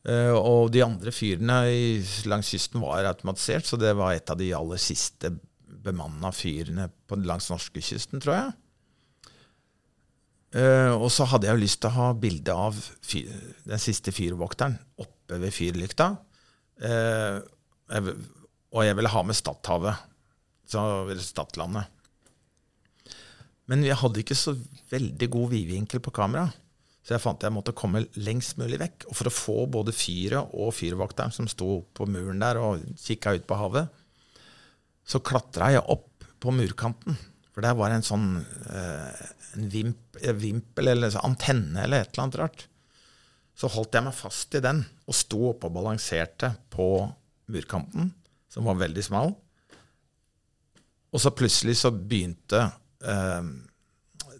Uh, 0.08 0.32
og 0.38 0.70
de 0.72 0.80
andre 0.84 1.12
fyrene 1.12 1.58
i, 1.68 1.82
langs 2.30 2.48
kysten 2.54 2.80
var 2.80 3.10
automatisert, 3.10 3.68
så 3.68 3.76
det 3.80 3.92
var 3.98 4.14
et 4.16 4.32
av 4.32 4.40
de 4.40 4.48
aller 4.56 4.80
siste 4.80 5.34
bemanna 5.84 6.32
fyrene 6.32 6.88
på, 7.06 7.20
langs 7.28 7.50
norskekysten, 7.52 8.24
tror 8.24 8.38
jeg. 8.38 8.56
Uh, 10.56 10.94
og 10.96 11.10
så 11.12 11.26
hadde 11.28 11.44
jeg 11.44 11.58
jo 11.58 11.64
lyst 11.66 11.82
til 11.82 11.90
å 11.90 11.98
ha 11.98 12.08
bilde 12.16 12.54
av 12.56 12.76
fyr, 13.04 13.28
den 13.68 13.82
siste 13.82 14.14
fyrvokteren 14.16 14.78
oppe 15.04 15.36
ved 15.42 15.52
fyrlykta. 15.52 16.14
Uh, 16.80 17.44
jeg, 17.92 18.16
og 18.74 18.84
jeg 18.84 18.96
ville 18.98 19.12
ha 19.12 19.22
med 19.24 19.36
Stadhavet, 19.38 20.04
Stadlandet. 20.68 21.94
Men 23.68 23.84
jeg 23.84 23.98
hadde 24.00 24.22
ikke 24.22 24.36
så 24.36 24.54
veldig 24.90 25.28
god 25.32 25.52
vidvinkel 25.52 26.00
på 26.04 26.12
kamera. 26.16 26.48
Så 27.04 27.14
jeg 27.14 27.24
fant 27.24 27.44
jeg 27.44 27.52
måtte 27.52 27.76
komme 27.76 28.02
lengst 28.20 28.58
mulig 28.60 28.80
vekk. 28.80 29.06
Og 29.08 29.16
for 29.16 29.28
å 29.28 29.32
få 29.32 29.56
både 29.72 29.94
fyret 29.96 30.52
og 30.56 30.74
fyrvokteren 30.76 31.32
som 31.32 31.48
sto 31.48 31.82
på 31.96 32.08
muren 32.08 32.40
der 32.44 32.60
og 32.60 32.84
kikka 33.00 33.36
ut 33.36 33.48
på 33.48 33.56
havet, 33.60 33.88
så 35.08 35.20
klatra 35.24 35.70
jeg 35.72 35.84
opp 35.88 36.26
på 36.40 36.52
murkanten. 36.52 37.16
For 37.52 37.64
der 37.64 37.76
var 37.76 37.92
en 37.92 38.04
sånn 38.04 38.26
eh, 38.68 39.22
en 39.56 39.68
vimp, 39.72 40.18
vimpel 40.36 40.92
eller 40.92 41.10
en 41.10 41.30
antenne 41.30 41.84
eller 41.84 42.04
et 42.04 42.12
eller 42.12 42.26
annet 42.26 42.40
rart. 42.42 42.66
Så 43.58 43.70
holdt 43.72 43.96
jeg 43.96 44.06
meg 44.06 44.14
fast 44.14 44.54
i 44.54 44.62
den 44.62 44.84
og 45.08 45.16
sto 45.16 45.40
oppe 45.50 45.68
og 45.68 45.74
balanserte 45.80 46.52
på 46.70 46.88
murkanten, 47.50 48.12
som 48.58 48.66
var 48.66 48.80
veldig 48.80 49.04
smal. 49.06 49.30
Og 51.14 51.22
så 51.22 51.30
plutselig 51.30 51.76
så 51.78 51.92
begynte 51.94 52.64
eh, 53.06 53.50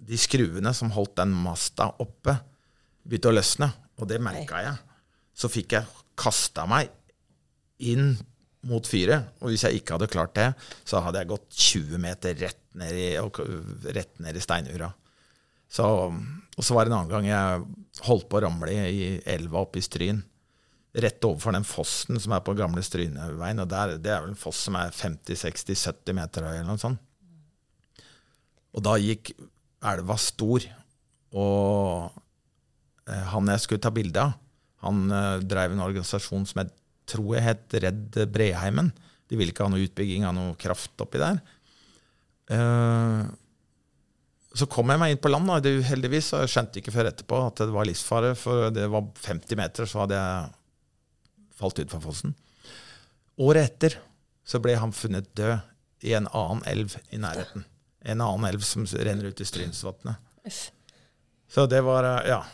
de 0.09 0.19
skruene 0.19 0.73
som 0.75 0.91
holdt 0.91 1.21
den 1.21 1.37
masta 1.39 1.87
oppe, 2.03 2.35
begynte 3.07 3.31
å 3.31 3.37
løsne. 3.37 3.71
Og 4.03 4.11
det 4.11 4.19
merka 4.23 4.65
jeg. 4.65 4.75
Så 5.39 5.51
fikk 5.51 5.77
jeg 5.79 6.03
kasta 6.19 6.67
meg 6.67 6.91
inn 7.87 8.17
mot 8.67 8.91
fyret. 8.91 9.39
Og 9.39 9.53
hvis 9.53 9.69
jeg 9.69 9.79
ikke 9.79 9.95
hadde 9.95 10.11
klart 10.11 10.35
det, 10.35 10.49
så 10.83 11.05
hadde 11.05 11.23
jeg 11.23 11.31
gått 11.31 11.47
20 11.55 12.03
meter 12.03 12.35
rett 12.43 12.65
ned 12.79 12.99
i, 12.99 13.09
rett 13.95 14.19
ned 14.23 14.39
i 14.39 14.43
steinura. 14.43 14.91
Så, 15.71 15.87
og 16.11 16.65
så 16.65 16.75
var 16.75 16.87
det 16.87 16.91
en 16.91 16.99
annen 16.99 17.13
gang 17.13 17.31
jeg 17.31 18.03
holdt 18.09 18.27
på 18.27 18.41
å 18.41 18.43
ramle 18.49 18.75
i 18.75 19.15
elva 19.31 19.63
oppe 19.63 19.79
i 19.79 19.87
Stryn. 19.87 20.25
Rett 20.97 21.25
overfor 21.29 21.53
den 21.53 21.67
fossen 21.69 22.17
som 22.21 22.33
er 22.33 22.41
på 22.45 22.55
gamle 22.57 22.83
Stryneveien. 22.85 23.61
Og 23.61 23.69
der, 23.69 23.97
det 24.01 24.13
er 24.13 24.23
vel 24.25 24.33
en 24.33 24.41
foss 24.41 24.63
som 24.69 24.79
er 24.81 24.95
50-60-70 24.95 26.17
meter 26.17 26.47
høy, 26.49 26.55
eller 26.55 26.71
noe 26.71 26.81
sånt. 26.81 27.03
Og 28.77 28.85
da 28.85 28.95
gikk 29.01 29.33
elva 29.89 30.17
stor, 30.21 30.65
og 31.39 32.09
eh, 33.09 33.27
han 33.33 33.51
jeg 33.53 33.65
skulle 33.65 33.83
ta 33.85 33.93
bilde 33.95 34.23
av, 34.23 34.37
han 34.85 35.11
eh, 35.11 35.45
drev 35.45 35.75
en 35.75 35.85
organisasjon 35.85 36.47
som 36.49 36.63
jeg 36.63 36.73
tror 37.09 37.35
jeg 37.37 37.47
het 37.47 37.77
Redd 37.83 38.19
Breheimen. 38.33 38.91
De 39.29 39.37
ville 39.39 39.53
ikke 39.53 39.67
ha 39.67 39.73
noe 39.73 39.85
utbygging 39.85 40.27
av 40.29 40.37
noe 40.37 40.57
kraft 40.61 41.01
oppi 41.05 41.21
der. 41.21 41.41
Eh, 42.53 43.23
så 44.59 44.67
kom 44.71 44.91
jeg 44.91 45.01
meg 45.01 45.13
inn 45.13 45.21
på 45.23 45.31
land, 45.31 45.51
og 45.53 45.67
heldigvis 45.89 46.33
og 46.35 46.45
jeg 46.45 46.53
skjønte 46.55 46.81
ikke 46.81 46.95
før 46.95 47.11
etterpå 47.11 47.41
at 47.47 47.61
det 47.63 47.75
var 47.75 47.89
livsfare. 47.89 48.33
For 48.39 48.71
det 48.75 48.87
var 48.91 49.11
50 49.27 49.61
meter, 49.61 49.89
så 49.89 50.05
hadde 50.05 50.19
jeg 50.19 50.55
falt 51.59 51.79
ut 51.83 51.91
fra 51.91 52.01
fossen. 52.03 52.35
Året 53.39 53.69
etter 53.69 53.99
så 54.49 54.61
ble 54.63 54.79
han 54.81 54.95
funnet 54.97 55.29
død 55.37 55.59
i 56.07 56.15
en 56.17 56.29
annen 56.31 56.63
elv 56.71 56.97
i 57.11 57.19
nærheten. 57.21 57.67
En 58.07 58.23
annen 58.23 58.47
elv 58.49 58.63
som 58.67 58.87
renner 58.87 59.29
ut 59.31 59.41
i 59.43 59.47
Strynsvatnet. 59.47 60.17
Så 61.49 61.67
det 61.67 61.83
var 61.87 62.07
eh, 62.07 62.29
Ja. 62.31 62.45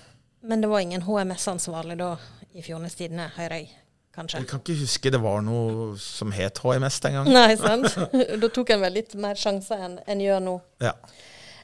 Men 0.44 0.61
det 0.61 0.68
var 0.68 0.80
ingen 0.84 1.02
HMS-ansvarlig 1.02 1.96
da 1.96 2.11
i 2.52 2.62
Fjordnes 2.62 2.94
Tidende, 2.99 3.30
hører 3.37 3.62
jeg? 3.62 3.70
Kanskje? 4.14 4.42
Jeg 4.42 4.49
kan 4.50 4.61
ikke 4.61 4.76
huske 4.78 5.11
det 5.11 5.20
var 5.23 5.40
noe 5.42 5.94
som 5.99 6.30
het 6.37 6.61
HMS 6.62 7.00
den 7.02 7.16
gangen. 7.16 7.32
Nei, 7.34 7.56
sant? 7.61 7.96
da 8.12 8.50
tok 8.52 8.75
en 8.75 8.84
vel 8.84 8.99
litt 9.00 9.16
mer 9.18 9.40
sjanser 9.40 9.80
enn 9.88 9.96
en 10.04 10.20
gjør 10.23 10.44
nå. 10.44 10.54
Ja. 10.84 10.92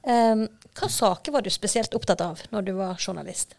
Um, 0.00 0.46
hva 0.78 0.88
saker 0.88 1.36
var 1.36 1.44
du 1.44 1.50
spesielt 1.52 1.94
opptatt 1.94 2.24
av 2.24 2.40
når 2.54 2.66
du 2.66 2.72
var 2.78 2.96
journalist? 2.96 3.54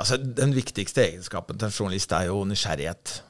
Altså, 0.00 0.16
Den 0.16 0.54
viktigste 0.56 1.04
egenskapen 1.04 1.58
til 1.58 1.68
en 1.68 1.76
journalist 1.76 2.12
er 2.16 2.30
jo 2.30 2.44
nysgjerrighet. 2.48 3.20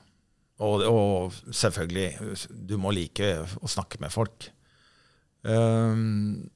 Og, 0.61 0.85
og, 0.85 1.37
selvfølgelig, 1.57 2.37
du 2.69 2.77
må 2.79 2.93
like 2.93 3.33
å 3.43 3.71
snakke 3.71 3.99
med 4.03 4.13
folk. 4.13 4.51
Um, 5.43 6.51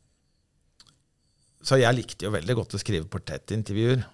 så 1.64 1.80
jeg 1.80 1.96
likte 1.96 2.26
jo 2.26 2.34
veldig 2.34 2.56
godt 2.58 2.76
å 2.76 2.80
skrive 2.82 3.08
portrettintervjuer. 3.10 4.04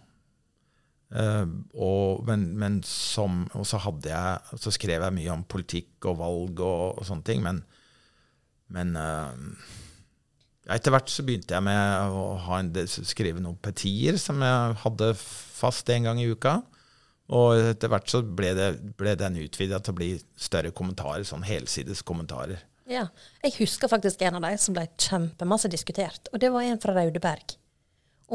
Uh, 1.11 1.43
og, 1.75 2.23
men, 2.29 2.47
men 2.55 2.79
som, 2.87 3.43
og 3.59 3.67
så, 3.67 3.83
jeg, 4.07 4.59
så 4.63 4.73
skrev 4.73 5.03
jeg 5.03 5.17
mye 5.17 5.35
om 5.35 5.43
politikk 5.43 6.07
og 6.07 6.21
valg 6.23 6.63
og, 6.63 7.01
og 7.03 7.09
sånne 7.09 7.27
ting. 7.27 7.43
Men, 7.45 7.65
men 8.71 8.95
uh, 8.95 9.35
etter 10.77 10.95
hvert 10.95 11.11
så 11.11 11.25
begynte 11.27 11.57
jeg 11.57 11.65
med 11.67 12.15
å 12.15 12.25
en, 12.57 12.73
skrive 12.87 13.43
noen 13.43 13.59
petier 13.63 14.19
som 14.21 14.43
jeg 14.45 14.77
hadde 14.85 15.13
fast 15.19 15.91
en 15.93 16.11
gang 16.11 16.21
i 16.23 16.29
uka. 16.31 16.61
Og 17.31 17.61
etter 17.73 17.91
hvert 17.93 18.11
så 18.11 18.23
ble, 18.27 18.51
det, 18.59 18.71
ble 18.99 19.15
den 19.19 19.39
utvida 19.45 19.79
til 19.79 19.95
å 19.95 19.99
bli 20.01 20.11
større 20.39 20.73
kommentarer, 20.75 21.23
sånn 21.27 21.47
helsides 21.47 22.03
kommentarer. 22.07 22.65
Ja. 22.91 23.07
Jeg 23.45 23.55
husker 23.61 23.91
faktisk 23.91 24.23
en 24.27 24.41
av 24.41 24.47
de 24.49 24.57
som 24.59 24.75
ble 24.75 24.89
kjempemasse 24.99 25.71
diskutert. 25.71 26.27
Og 26.35 26.43
det 26.43 26.51
var 26.51 26.67
en 26.67 26.81
fra 26.83 26.97
Raudeberg. 26.97 27.55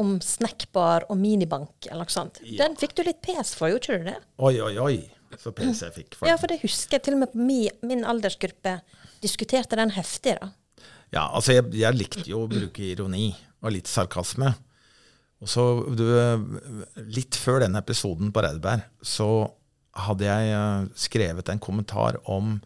Om 0.00 0.16
snackbar 0.24 1.06
og 1.12 1.20
minibank 1.20 1.88
eller 1.90 2.04
noe 2.04 2.12
sånt. 2.12 2.40
Ja. 2.44 2.64
Den 2.64 2.76
fikk 2.80 2.96
du 2.96 3.04
litt 3.04 3.20
pes 3.24 3.52
for, 3.56 3.68
gjorde 3.72 3.84
ikke 3.84 4.00
du 4.00 4.10
det? 4.10 4.18
Oi, 4.48 4.54
oi, 4.64 4.74
oi. 4.80 4.96
Så 5.36 5.52
pes 5.56 5.82
jeg 5.82 5.92
fikk 5.92 6.16
for 6.16 6.30
Ja, 6.30 6.36
for 6.40 6.48
det 6.48 6.62
husker 6.62 6.96
jeg 6.96 7.04
til 7.04 7.16
og 7.16 7.24
med 7.24 7.32
på 7.32 7.42
min, 7.42 7.80
min 7.84 8.04
aldersgruppe 8.08 8.78
diskuterte 9.24 9.76
den 9.76 9.92
heftig. 9.96 10.38
da. 10.40 10.52
Ja, 11.14 11.28
altså 11.28 11.54
jeg, 11.56 11.68
jeg, 11.78 11.96
likte 11.96 12.24
jo 12.28 12.44
å 12.44 12.50
bruke 12.50 12.82
ironi 12.82 13.30
og 13.62 13.74
litt 13.74 13.90
sarkasme. 13.90 14.52
Og 15.42 15.50
så, 15.52 15.64
du, 15.92 16.06
Litt 17.12 17.36
før 17.38 17.62
den 17.62 17.78
episoden 17.78 18.32
på 18.32 18.42
Reidberg 18.44 18.86
så 19.04 19.28
hadde 20.06 20.26
jeg 20.26 20.52
eh, 20.52 20.88
skrevet 20.98 21.48
en 21.52 21.62
kommentar 21.62 22.18
om 22.28 22.56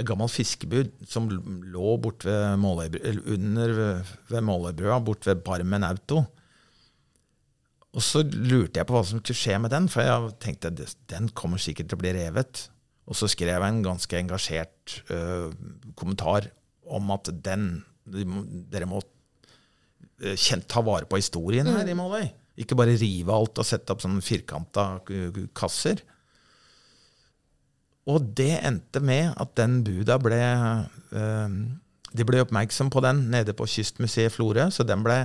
et 0.00 0.06
gammelt 0.08 0.32
fiskebud 0.32 0.90
som 1.06 1.28
lå 1.30 1.96
bort 2.02 2.24
ved 2.26 2.56
under 2.56 3.74
ved 4.30 4.46
Måløybrua, 4.46 4.98
bort 5.04 5.28
ved 5.28 5.42
Barmen 5.44 5.84
Auto. 5.86 6.24
Og 7.92 8.00
så 8.00 8.22
lurte 8.24 8.80
jeg 8.80 8.88
på 8.88 8.96
hva 8.96 9.02
som 9.04 9.20
skulle 9.20 9.36
skje 9.38 9.58
med 9.60 9.74
den, 9.74 9.88
for 9.92 10.06
jeg 10.06 10.32
tenkte 10.40 10.72
at 10.72 10.96
den 11.12 11.28
kommer 11.36 11.60
sikkert 11.60 11.90
til 11.90 12.00
å 12.00 12.02
bli 12.02 12.14
revet. 12.16 12.64
Og 13.04 13.18
så 13.18 13.28
skrev 13.28 13.52
jeg 13.52 13.68
en 13.68 13.84
ganske 13.84 14.16
engasjert 14.16 14.94
uh, 15.12 15.52
kommentar 15.98 16.48
om 16.92 17.10
at 17.14 17.32
den 17.44 17.72
Dere 18.02 18.88
må 18.90 18.98
uh, 18.98 20.32
kjent 20.34 20.66
ta 20.70 20.82
vare 20.82 21.06
på 21.06 21.20
historien 21.20 21.68
her 21.70 21.86
i 21.86 21.94
Måløy. 21.94 22.24
Ikke 22.58 22.74
bare 22.76 22.96
rive 22.98 23.32
alt 23.32 23.60
og 23.62 23.66
sette 23.68 23.94
opp 23.94 24.02
sånne 24.02 24.24
firkanta 24.24 24.86
kasser. 25.56 26.02
Og 28.10 28.26
det 28.34 28.56
endte 28.58 29.00
med 29.04 29.30
at 29.38 29.54
den 29.60 29.78
buda 29.86 30.18
ble 30.18 30.40
uh, 31.14 31.54
De 32.12 32.26
ble 32.26 32.42
oppmerksom 32.42 32.90
på 32.92 33.00
den 33.06 33.28
nede 33.32 33.54
på 33.56 33.68
Kystmuseet 33.70 34.34
Florø, 34.34 34.66
så 34.74 34.84
den 34.84 35.06
ble 35.06 35.22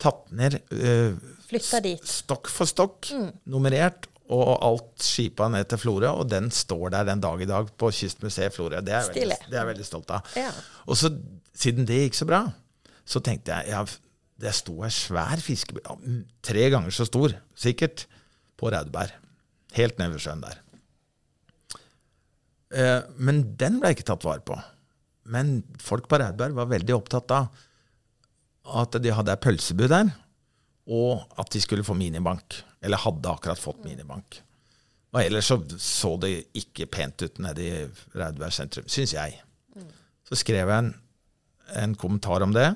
tatt 0.00 0.32
ned 0.34 0.56
uh, 0.72 1.12
Flytta 1.44 1.82
dit. 1.84 2.08
stokk 2.08 2.48
for 2.50 2.66
stokk, 2.66 3.12
mm. 3.12 3.28
nummerert, 3.52 4.08
og 4.32 4.54
alt 4.64 5.04
skipa 5.04 5.50
ned 5.52 5.68
til 5.68 5.80
Florø. 5.82 6.08
Og 6.22 6.28
den 6.30 6.50
står 6.54 6.94
der 6.94 7.08
den 7.10 7.22
dag 7.22 7.42
i 7.42 7.48
dag 7.48 7.68
på 7.80 7.90
Kystmuseet 7.92 8.54
Florø. 8.54 8.80
Det, 8.80 8.94
er 8.94 9.10
det 9.12 9.26
er 9.26 9.58
jeg 9.58 9.70
veldig 9.72 9.86
stolt 9.86 10.12
av. 10.16 10.30
Ja. 10.38 10.50
Og 10.88 10.98
så, 11.00 11.12
siden 11.56 11.88
det 11.88 12.06
gikk 12.06 12.18
så 12.18 12.28
bra, 12.28 12.42
så 13.04 13.20
tenkte 13.24 13.52
jeg 13.52 13.74
ja, 13.74 13.84
det 14.40 14.54
sto 14.56 14.80
ei 14.84 14.90
svær 14.92 15.40
fiskebåt, 15.42 16.08
tre 16.44 16.68
ganger 16.72 16.94
så 16.94 17.06
stor 17.08 17.36
sikkert, 17.58 18.08
på 18.54 18.70
Raudeberg. 18.70 19.10
Helt 19.74 19.98
nede 19.98 20.14
ved 20.14 20.22
sjøen 20.22 20.42
der. 20.44 20.60
Eh, 22.74 23.00
men 23.18 23.42
den 23.58 23.80
ble 23.82 23.90
ikke 23.94 24.06
tatt 24.06 24.24
vare 24.26 24.44
på. 24.46 24.56
Men 25.30 25.56
folk 25.82 26.06
på 26.08 26.20
Raudeberg 26.20 26.56
var 26.56 26.70
veldig 26.70 26.94
opptatt 26.96 27.34
av 27.34 27.64
at 28.84 28.96
de 29.02 29.12
hadde 29.12 29.34
ei 29.34 29.42
pølsebu 29.42 29.84
der, 29.90 30.12
og 30.84 31.24
at 31.40 31.52
de 31.54 31.62
skulle 31.62 31.84
få 31.86 31.96
minibank. 31.96 32.58
Eller 32.84 33.00
hadde 33.00 33.30
akkurat 33.30 33.60
fått 33.60 33.84
minibank. 33.86 34.40
Og 35.14 35.22
ellers 35.22 35.48
så, 35.48 35.60
så 35.78 36.16
det 36.20 36.32
ikke 36.58 36.88
pent 36.90 37.22
ut 37.22 37.38
nede 37.42 37.64
i 37.64 37.74
Raudeberg 38.18 38.52
sentrum, 38.52 38.88
syns 38.90 39.14
jeg. 39.14 39.38
Så 40.26 40.38
skrev 40.40 40.66
jeg 40.66 40.74
en, 40.74 40.90
en 41.78 41.94
kommentar 42.00 42.42
om 42.42 42.52
det, 42.54 42.66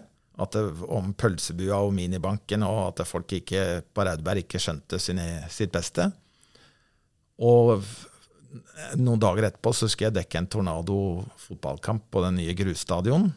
det, 0.55 0.63
om 0.87 1.11
pølsebua 1.19 1.81
og 1.83 1.97
minibanken, 1.97 2.63
og 2.63 2.93
at 2.93 3.03
folk 3.09 3.33
ikke, 3.41 3.83
på 3.91 4.07
Raudeberg 4.07 4.45
ikke 4.45 4.61
skjønte 4.63 5.01
sine, 5.03 5.27
sitt 5.51 5.73
beste. 5.75 6.07
Og 7.43 7.83
noen 8.99 9.21
dager 9.21 9.49
etterpå 9.49 9.75
så 9.75 9.89
skulle 9.91 10.13
jeg 10.13 10.21
dekke 10.21 10.41
en 10.41 10.51
Tornado 10.51 10.99
fotballkamp 11.43 12.07
på 12.13 12.23
den 12.25 12.39
nye 12.41 12.55
grusstadion. 12.57 13.29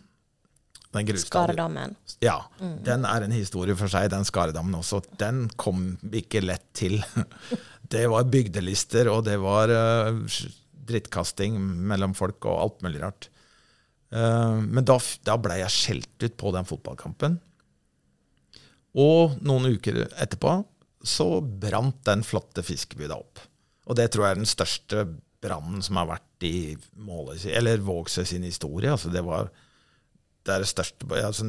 Den. 0.92 1.18
Skaredammen. 1.18 1.94
Ja, 2.20 2.38
den 2.60 3.06
er 3.08 3.24
en 3.24 3.32
historie 3.32 3.78
for 3.80 3.92
seg, 3.92 4.10
den 4.12 4.26
Skaredammen 4.28 4.76
også. 4.76 5.00
Den 5.20 5.46
kom 5.56 5.94
ikke 6.12 6.44
lett 6.44 6.66
til. 6.78 7.00
Det 7.92 8.06
var 8.08 8.28
bygdelister, 8.32 9.10
og 9.12 9.26
det 9.28 9.34
var 9.44 9.68
eh, 9.68 10.20
drittkasting 10.88 11.58
mellom 11.60 12.14
folk 12.16 12.46
og 12.48 12.62
alt 12.62 12.86
mulig 12.86 13.02
rart. 13.02 13.28
Eh, 14.16 14.60
men 14.64 14.86
da, 14.88 14.96
da 15.28 15.36
ble 15.42 15.58
jeg 15.60 15.76
skjelt 15.76 16.24
ut 16.24 16.38
på 16.40 16.54
den 16.56 16.70
fotballkampen. 16.70 17.36
Og 19.02 19.36
noen 19.44 19.74
uker 19.76 20.06
etterpå 20.06 20.62
så 21.04 21.28
brant 21.42 22.00
den 22.08 22.24
flotte 22.28 22.64
fiskebygda 22.64 23.18
opp. 23.18 23.42
Og 23.90 23.98
det 23.98 24.12
tror 24.12 24.28
jeg 24.28 24.36
er 24.36 24.42
den 24.42 24.50
største 24.50 25.06
brannen 25.42 25.82
som 25.84 25.98
har 25.98 26.10
vært 26.12 26.46
i 26.46 26.78
Måløy, 27.02 27.40
eller 27.50 27.82
Vågsøy 27.84 28.24
sin 28.30 28.46
historie. 28.46 28.92
Altså 28.92 29.12
det 29.14 29.24
var 29.26 29.50
det 30.46 30.54
er 30.54 30.64
det 30.64 30.70
største 30.72 31.08
jeg, 31.08 31.26
altså, 31.28 31.48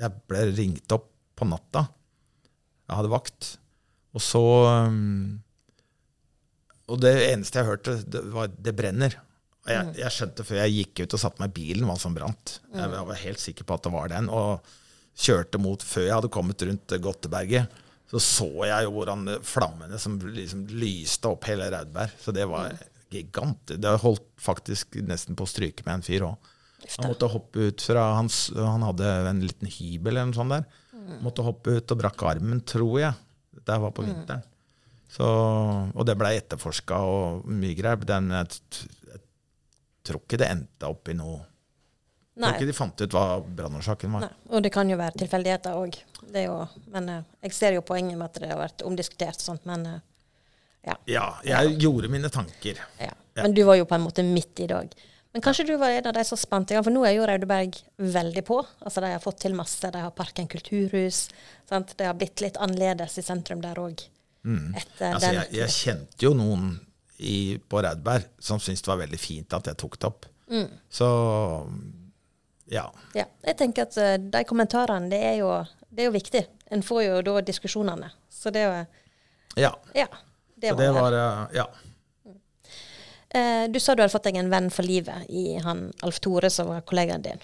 jeg 0.00 0.22
ble 0.30 0.40
ringt 0.56 0.94
opp 0.94 1.10
på 1.38 1.46
natta. 1.48 1.84
Jeg 2.88 2.98
hadde 2.98 3.12
vakt. 3.12 3.50
Og 4.14 4.22
så 4.22 4.42
um, 4.86 5.40
Og 6.90 7.00
det 7.02 7.14
eneste 7.30 7.60
jeg 7.60 7.70
hørte, 7.70 7.96
det 8.06 8.22
var 8.34 8.50
'det 8.50 8.74
brenner'. 8.76 9.16
Og 9.64 9.70
jeg, 9.72 9.94
jeg 9.96 10.12
skjønte 10.12 10.44
før 10.44 10.58
jeg 10.60 10.74
gikk 10.74 11.04
ut 11.04 11.14
og 11.16 11.20
satte 11.22 11.40
meg 11.40 11.54
i 11.54 11.56
bilen 11.56 11.86
hva 11.88 11.94
som 11.96 12.14
brant. 12.14 12.58
Jeg 12.74 12.90
var 12.92 13.22
helt 13.22 13.40
sikker 13.40 13.64
på 13.64 13.78
at 13.78 13.86
det 13.86 13.92
var 13.94 14.10
den. 14.12 14.28
Og 14.28 14.60
kjørte 15.16 15.60
mot 15.62 15.82
Før 15.82 16.04
jeg 16.04 16.14
hadde 16.18 16.32
kommet 16.34 16.64
rundt 16.68 16.94
Godteberget, 17.00 17.80
så 18.10 18.20
så 18.20 18.48
jeg 18.68 18.84
jo 18.84 18.90
hvordan 18.98 19.30
flammene 19.46 19.98
som 19.98 20.18
liksom 20.20 20.66
lyste 20.68 21.30
opp 21.30 21.46
hele 21.48 21.70
Raudberg. 21.72 22.12
Så 22.20 22.34
det 22.36 22.44
var 22.50 22.76
gigant. 23.14 23.72
Det 23.72 23.94
holdt 24.02 24.26
faktisk 24.36 24.98
nesten 25.06 25.38
på 25.38 25.46
å 25.46 25.50
stryke 25.50 25.86
med 25.86 25.96
en 25.96 26.04
fyr 26.04 26.26
òg. 26.28 26.52
Han 26.98 27.10
måtte 27.10 27.28
hoppe 27.32 27.68
ut 27.70 27.82
fra 27.82 28.02
hans, 28.18 28.50
Han 28.56 28.82
hadde 28.86 29.12
en 29.30 29.40
liten 29.44 29.70
hybel 29.70 30.12
eller 30.14 30.30
noe 30.30 30.36
sånt 30.36 30.54
der. 30.54 30.66
Måtte 31.24 31.44
hoppe 31.44 31.78
ut 31.78 31.92
og 31.92 32.00
brakk 32.00 32.22
armen, 32.30 32.60
tror 32.64 32.98
jeg. 33.00 33.14
Det 33.64 33.76
var 33.80 33.92
på 33.96 34.04
vinteren. 34.04 34.42
Så, 35.14 35.24
og 35.94 36.06
det 36.08 36.16
blei 36.18 36.34
etterforska 36.40 36.96
og 37.06 37.44
mye 37.46 37.76
greier. 37.78 38.00
Den, 38.08 38.30
jeg, 38.34 38.56
jeg 39.12 39.20
tror 40.04 40.22
ikke 40.24 40.40
det 40.42 40.48
endte 40.50 40.88
opp 40.90 41.10
i 41.12 41.14
noe 41.16 41.36
Jeg 41.38 42.40
Nei. 42.42 42.48
tror 42.48 42.56
ikke 42.58 42.70
de 42.72 42.74
fant 42.74 43.04
ut 43.04 43.14
hva 43.14 43.24
brannårsaken 43.60 44.16
var. 44.16 44.24
Nei. 44.26 44.32
Og 44.50 44.64
det 44.64 44.72
kan 44.74 44.88
jo 44.90 44.96
være 44.98 45.20
tilfeldigheter 45.22 45.76
òg. 45.78 46.00
Men 46.90 47.08
eh, 47.12 47.22
jeg 47.46 47.54
ser 47.54 47.76
jo 47.76 47.84
poenget 47.86 48.18
med 48.18 48.26
at 48.26 48.40
det 48.42 48.50
har 48.50 48.58
vært 48.58 48.82
omdiskutert 48.88 49.38
og 49.38 49.46
sånt, 49.52 49.68
men 49.70 49.86
eh, 49.86 50.00
ja. 50.88 50.96
Ja, 51.08 51.26
jeg 51.46 51.76
gjorde 51.84 52.10
mine 52.12 52.28
tanker. 52.32 52.80
Ja. 52.98 53.12
Ja. 53.34 53.42
Men 53.44 53.54
du 53.54 53.62
var 53.66 53.78
jo 53.78 53.86
på 53.86 53.94
en 53.96 54.02
måte 54.04 54.24
midt 54.26 54.60
i 54.62 54.66
dag. 54.70 54.90
Men 55.34 55.42
kanskje 55.42 55.64
du 55.66 55.72
var 55.80 55.90
en 55.90 56.06
av 56.06 56.14
de 56.14 56.22
som 56.24 56.38
spant 56.38 56.70
i 56.70 56.76
gang, 56.76 56.84
for 56.86 56.94
nå 56.94 57.02
er 57.08 57.16
jo 57.16 57.24
Raudeberg 57.26 57.74
veldig 57.98 58.44
på. 58.46 58.60
Altså 58.86 59.02
De 59.02 59.08
har 59.10 59.22
fått 59.22 59.40
til 59.42 59.56
masse. 59.58 59.90
De 59.90 59.98
har 60.04 60.12
Parken 60.14 60.46
kulturhus. 60.50 61.24
Sant? 61.68 61.96
Det 61.98 62.06
har 62.06 62.14
blitt 62.14 62.38
litt 62.44 62.56
annerledes 62.62 63.18
i 63.18 63.24
sentrum 63.26 63.62
der 63.64 63.80
òg. 63.82 64.04
Mm. 64.46 64.74
Altså, 64.76 65.32
jeg, 65.34 65.48
jeg 65.56 65.72
kjente 65.74 66.26
jo 66.28 66.34
noen 66.38 66.68
i, 67.18 67.58
på 67.58 67.82
Raudeberg 67.82 68.28
som 68.38 68.60
syntes 68.62 68.84
det 68.84 68.92
var 68.92 69.02
veldig 69.02 69.18
fint 69.18 69.56
at 69.58 69.72
jeg 69.72 69.80
tok 69.82 69.98
det 69.98 70.10
opp. 70.10 70.28
Mm. 70.54 70.68
Så 70.92 71.08
ja. 72.70 72.84
Ja, 73.16 73.24
jeg 73.44 73.56
tenker 73.58 73.88
at 73.88 73.96
eh, 74.00 74.16
de 74.20 74.42
kommentarene, 74.48 75.10
det 75.12 75.20
er, 75.20 75.34
jo, 75.42 75.50
det 75.90 76.04
er 76.04 76.10
jo 76.10 76.14
viktig. 76.14 76.44
En 76.74 76.82
får 76.84 77.02
jo 77.08 77.18
da 77.26 77.40
diskusjonene. 77.44 78.12
Så 78.32 78.52
det 78.54 78.62
er 78.64 78.70
jo 78.70 78.84
ja. 79.66 79.70
Ja. 79.94 80.06
Det 80.56 80.70
Så 80.70 80.74
var, 80.74 80.80
det 80.80 80.86
det. 80.86 81.00
var 81.00 81.10
det. 81.18 81.26
Ja. 81.58 81.66
Eh, 83.34 83.66
du 83.72 83.80
sa 83.82 83.94
du 83.96 84.02
hadde 84.04 84.12
fått 84.14 84.28
deg 84.28 84.36
en 84.38 84.50
venn 84.52 84.68
for 84.70 84.86
livet 84.86 85.26
i 85.28 85.56
han 85.64 85.88
Alf 86.06 86.20
Tore, 86.22 86.50
som 86.54 86.68
var 86.70 86.84
kollegaen 86.86 87.22
din. 87.24 87.40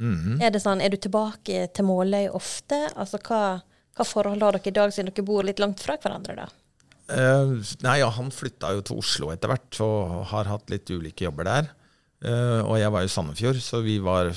Mhm. 0.00 0.38
Er 0.40 0.50
det 0.54 0.62
sånn, 0.64 0.80
er 0.80 0.88
du 0.88 0.96
tilbake 0.96 1.66
til 1.76 1.84
Måløy 1.84 2.30
ofte? 2.32 2.78
Altså, 2.96 3.18
hva, 3.28 3.60
hva 3.96 4.06
forhold 4.08 4.40
har 4.42 4.56
dere 4.56 4.70
i 4.72 4.76
dag, 4.78 4.92
siden 4.96 5.10
dere 5.12 5.26
bor 5.28 5.44
litt 5.44 5.60
langt 5.60 5.82
fra 5.84 5.98
hverandre? 6.00 6.36
da? 6.40 6.48
Uh, 7.10 7.58
nei, 7.82 7.98
ja, 8.00 8.08
han 8.14 8.30
flytta 8.30 8.70
jo 8.76 8.84
til 8.86 9.00
Oslo 9.02 9.32
etter 9.34 9.50
hvert 9.50 9.80
og 9.82 10.24
har 10.30 10.44
hatt 10.46 10.70
litt 10.70 10.88
ulike 10.94 11.26
jobber 11.26 11.44
der. 11.48 11.68
Uh, 12.24 12.62
og 12.68 12.78
jeg 12.78 12.92
var 12.94 13.02
i 13.04 13.10
Sandefjord, 13.12 13.58
så 13.64 13.82
vi 13.84 13.98
var, 13.98 14.30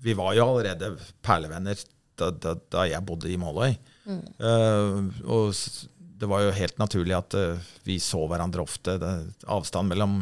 vi 0.00 0.14
var 0.14 0.32
jo 0.38 0.46
allerede 0.46 0.92
perlevenner 1.26 1.76
da, 2.18 2.30
da, 2.30 2.54
da 2.72 2.86
jeg 2.88 3.04
bodde 3.04 3.28
i 3.30 3.36
Måløy. 3.38 3.76
Eh, 4.08 5.24
og 5.28 5.50
s- 5.52 5.84
det 6.18 6.26
var 6.26 6.42
jo 6.42 6.54
helt 6.54 6.78
naturlig 6.80 7.14
at 7.16 7.34
eh, 7.38 7.66
vi 7.86 7.98
så 8.02 8.24
hverandre 8.30 8.64
ofte. 8.64 8.96
Det, 9.00 9.12
avstand 9.46 9.92
mellom 9.92 10.20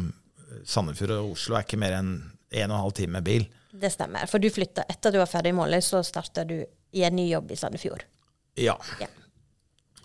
Sandefjord 0.67 1.15
og 1.17 1.31
Oslo 1.35 1.57
er 1.57 1.65
ikke 1.65 1.79
mer 1.81 1.97
enn 1.97 2.11
en 2.17 2.71
og 2.71 2.77
en 2.77 2.83
halv 2.85 2.97
time 2.97 3.17
med 3.17 3.27
bil. 3.27 3.47
Det 3.77 3.91
stemmer. 3.93 4.27
For 4.29 4.41
du 4.41 4.49
flytta 4.53 4.85
etter 4.89 5.13
du 5.13 5.19
var 5.21 5.29
ferdig 5.29 5.53
i 5.53 5.57
Måløy, 5.57 5.81
så 5.83 6.01
starta 6.05 6.45
du 6.47 6.59
i 6.95 7.03
en 7.05 7.17
ny 7.17 7.27
jobb 7.29 7.51
i 7.51 7.59
Sandefjord. 7.59 8.05
Ja. 8.57 8.77
Ja. 9.01 9.09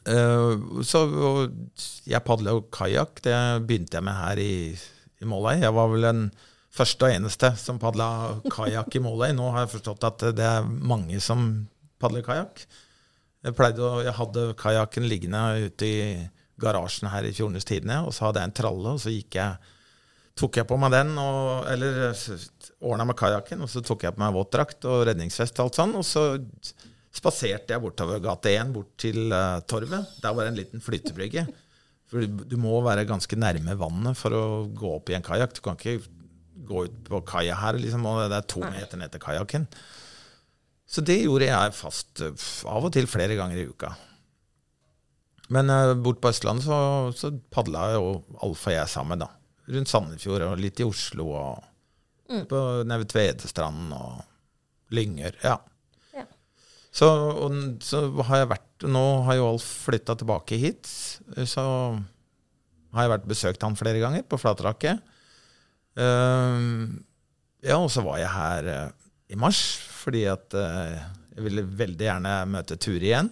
Uh, 0.03 0.83
så 0.83 1.05
jeg 2.11 2.25
padla 2.27 2.57
jo 2.57 2.65
kajakk. 2.75 3.23
Det 3.25 3.37
begynte 3.69 4.01
jeg 4.01 4.07
med 4.09 4.19
her 4.19 4.43
i, 4.43 4.55
i 5.23 5.29
Måløy. 5.29 5.61
Jeg 5.63 5.77
var 5.77 5.93
vel 5.93 6.09
den 6.09 6.25
første 6.73 7.07
og 7.07 7.15
eneste 7.15 7.53
som 7.61 7.81
padla 7.81 8.09
kajakk 8.51 8.99
i 8.99 9.05
Måløy. 9.05 9.31
Nå 9.37 9.53
har 9.55 9.67
jeg 9.67 9.77
forstått 9.77 10.09
at 10.09 10.27
det 10.37 10.49
er 10.49 10.67
mange 10.67 11.21
som 11.23 11.53
padler 12.03 12.27
kajakk. 12.27 12.65
Jeg, 13.43 13.57
pleide 13.59 13.83
å- 13.83 14.03
jeg 14.05 14.15
hadde 14.15 14.47
kajakken 14.61 15.09
liggende 15.11 15.43
ute 15.67 15.89
i 15.89 16.03
garasjen 16.63 17.11
her 17.11 17.27
i 17.27 17.33
Fjordenes 17.35 17.67
Tidende, 17.67 18.03
og 18.07 18.13
så 18.15 18.29
hadde 18.29 18.43
jeg 18.43 18.51
en 18.51 18.59
tralle, 18.61 18.93
og 18.95 19.01
så 19.03 19.11
gikk 19.11 19.39
jeg 19.41 19.57
tok 20.39 20.57
jeg 20.57 20.69
på 20.69 20.79
meg 20.81 20.93
den, 20.95 21.11
og, 21.21 21.67
eller 21.69 22.15
ordna 22.81 23.05
med 23.05 23.19
kajakken, 23.19 23.61
og 23.65 23.69
så 23.69 23.83
tok 23.85 24.07
jeg 24.07 24.15
på 24.15 24.23
meg 24.23 24.33
våtdrakt 24.37 24.87
og 24.89 25.03
redningsvest 25.11 25.59
og 25.59 25.67
alt 25.67 25.81
sånn, 25.81 25.97
og 25.99 26.07
så 26.07 26.23
spaserte 27.13 27.75
jeg 27.75 27.83
bortover 27.83 28.23
gate 28.25 28.55
1 28.57 28.73
bort 28.73 28.95
til 28.97 29.27
uh, 29.35 29.61
Torvet. 29.69 30.15
Der 30.23 30.33
var 30.33 30.47
det 30.47 30.53
en 30.55 30.61
liten 30.63 30.81
flytebrygge. 30.81 31.45
For 32.09 32.25
du, 32.25 32.57
må 32.61 32.79
være 32.85 33.05
ganske 33.09 33.37
nærme 33.37 33.75
vannet 33.81 34.17
for 34.17 34.33
å 34.37 34.45
gå 34.73 34.95
opp 34.97 35.13
i 35.13 35.17
en 35.19 35.25
kajakk. 35.25 35.53
Du 35.57 35.61
kan 35.65 35.77
ikke 35.77 35.99
gå 36.69 36.87
ut 36.87 36.97
på 37.09 37.21
kaia 37.29 37.57
her, 37.61 37.77
liksom, 37.81 38.05
og 38.09 38.23
det 38.33 38.39
er 38.39 38.49
to 38.49 38.63
meter 38.65 39.01
ned 39.01 39.13
til 39.13 39.21
kajakken. 39.21 39.67
Så 40.93 41.05
det 41.07 41.23
gjorde 41.23 41.49
jeg 41.49 41.77
fast 41.77 42.21
eh, 42.25 42.49
av 42.69 42.89
og 42.89 42.93
til 42.93 43.09
flere 43.09 43.37
ganger 43.39 43.63
i 43.63 43.69
uka. 43.71 43.93
Men 45.53 45.73
uh, 45.73 45.93
bort 45.99 46.21
på 46.23 46.31
Østlandet 46.33 46.65
så, 46.65 46.77
så 47.17 47.33
padla 47.53 47.91
jo 47.97 48.07
Alf 48.45 48.67
og 48.69 48.75
jeg 48.75 48.89
sammen, 48.89 49.21
da. 49.25 49.29
Rundt 49.73 49.91
Sandefjord 49.91 50.45
og 50.47 50.61
litt 50.61 50.81
i 50.81 50.87
Oslo 50.87 51.29
og 51.33 51.69
på 52.49 52.61
nede 52.89 53.05
ved 53.05 53.43
og 53.93 54.23
Lyngør. 54.93 55.37
Ja. 55.45 55.59
Ja. 56.17 56.25
Så, 56.93 57.09
og, 57.09 57.57
så 57.85 58.07
har 58.29 58.43
jeg 58.43 58.51
vært 58.55 58.87
Nå 58.89 59.05
har 59.29 59.37
jo 59.39 59.51
Alf 59.53 59.67
flytta 59.87 60.17
tilbake 60.19 60.59
hit. 60.59 60.89
Så 61.47 61.63
har 62.93 63.07
jeg 63.07 63.13
vært 63.15 63.29
besøkt 63.31 63.65
han 63.65 63.79
flere 63.79 64.01
ganger 64.03 64.25
på 64.27 64.41
Flatraket. 64.41 65.01
Ehm, 66.01 67.05
ja, 67.65 67.79
og 67.79 67.91
så 67.93 68.05
var 68.05 68.19
jeg 68.21 68.33
her 68.33 68.69
eh, 68.73 69.02
i 69.33 69.39
mars 69.41 69.63
fordi 70.03 70.25
at 70.31 70.55
eh, 70.59 70.99
jeg 71.37 71.47
ville 71.47 71.65
veldig 71.65 72.07
gjerne 72.09 72.35
møte 72.51 72.77
Turi 72.81 73.09
igjen, 73.09 73.31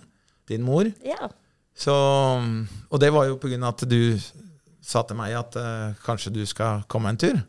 din 0.49 0.63
mor. 0.65 0.89
Ja. 1.05 1.29
Så, 1.77 1.93
og 1.93 3.01
det 3.03 3.11
var 3.13 3.27
jo 3.29 3.39
på 3.41 3.51
grunn 3.51 3.67
av 3.67 3.75
at 3.75 3.85
du 3.91 4.15
sa 4.81 5.03
til 5.07 5.19
meg 5.19 5.35
at 5.39 5.59
eh, 5.61 5.99
kanskje 6.05 6.33
du 6.35 6.43
skal 6.49 6.85
komme 6.91 7.13
en 7.13 7.21
tur. 7.21 7.41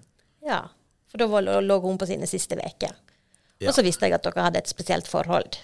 ja. 0.47 0.65
For 1.11 1.19
da 1.19 1.59
lå 1.59 1.75
hun 1.83 1.97
på 1.99 2.07
sine 2.07 2.27
siste 2.29 2.55
uker. 2.55 2.93
Ja. 3.59 3.69
Og 3.69 3.75
så 3.75 3.83
visste 3.83 4.07
jeg 4.07 4.15
at 4.15 4.23
dere 4.23 4.45
hadde 4.45 4.61
et 4.61 4.71
spesielt 4.71 5.09
forhold. 5.11 5.57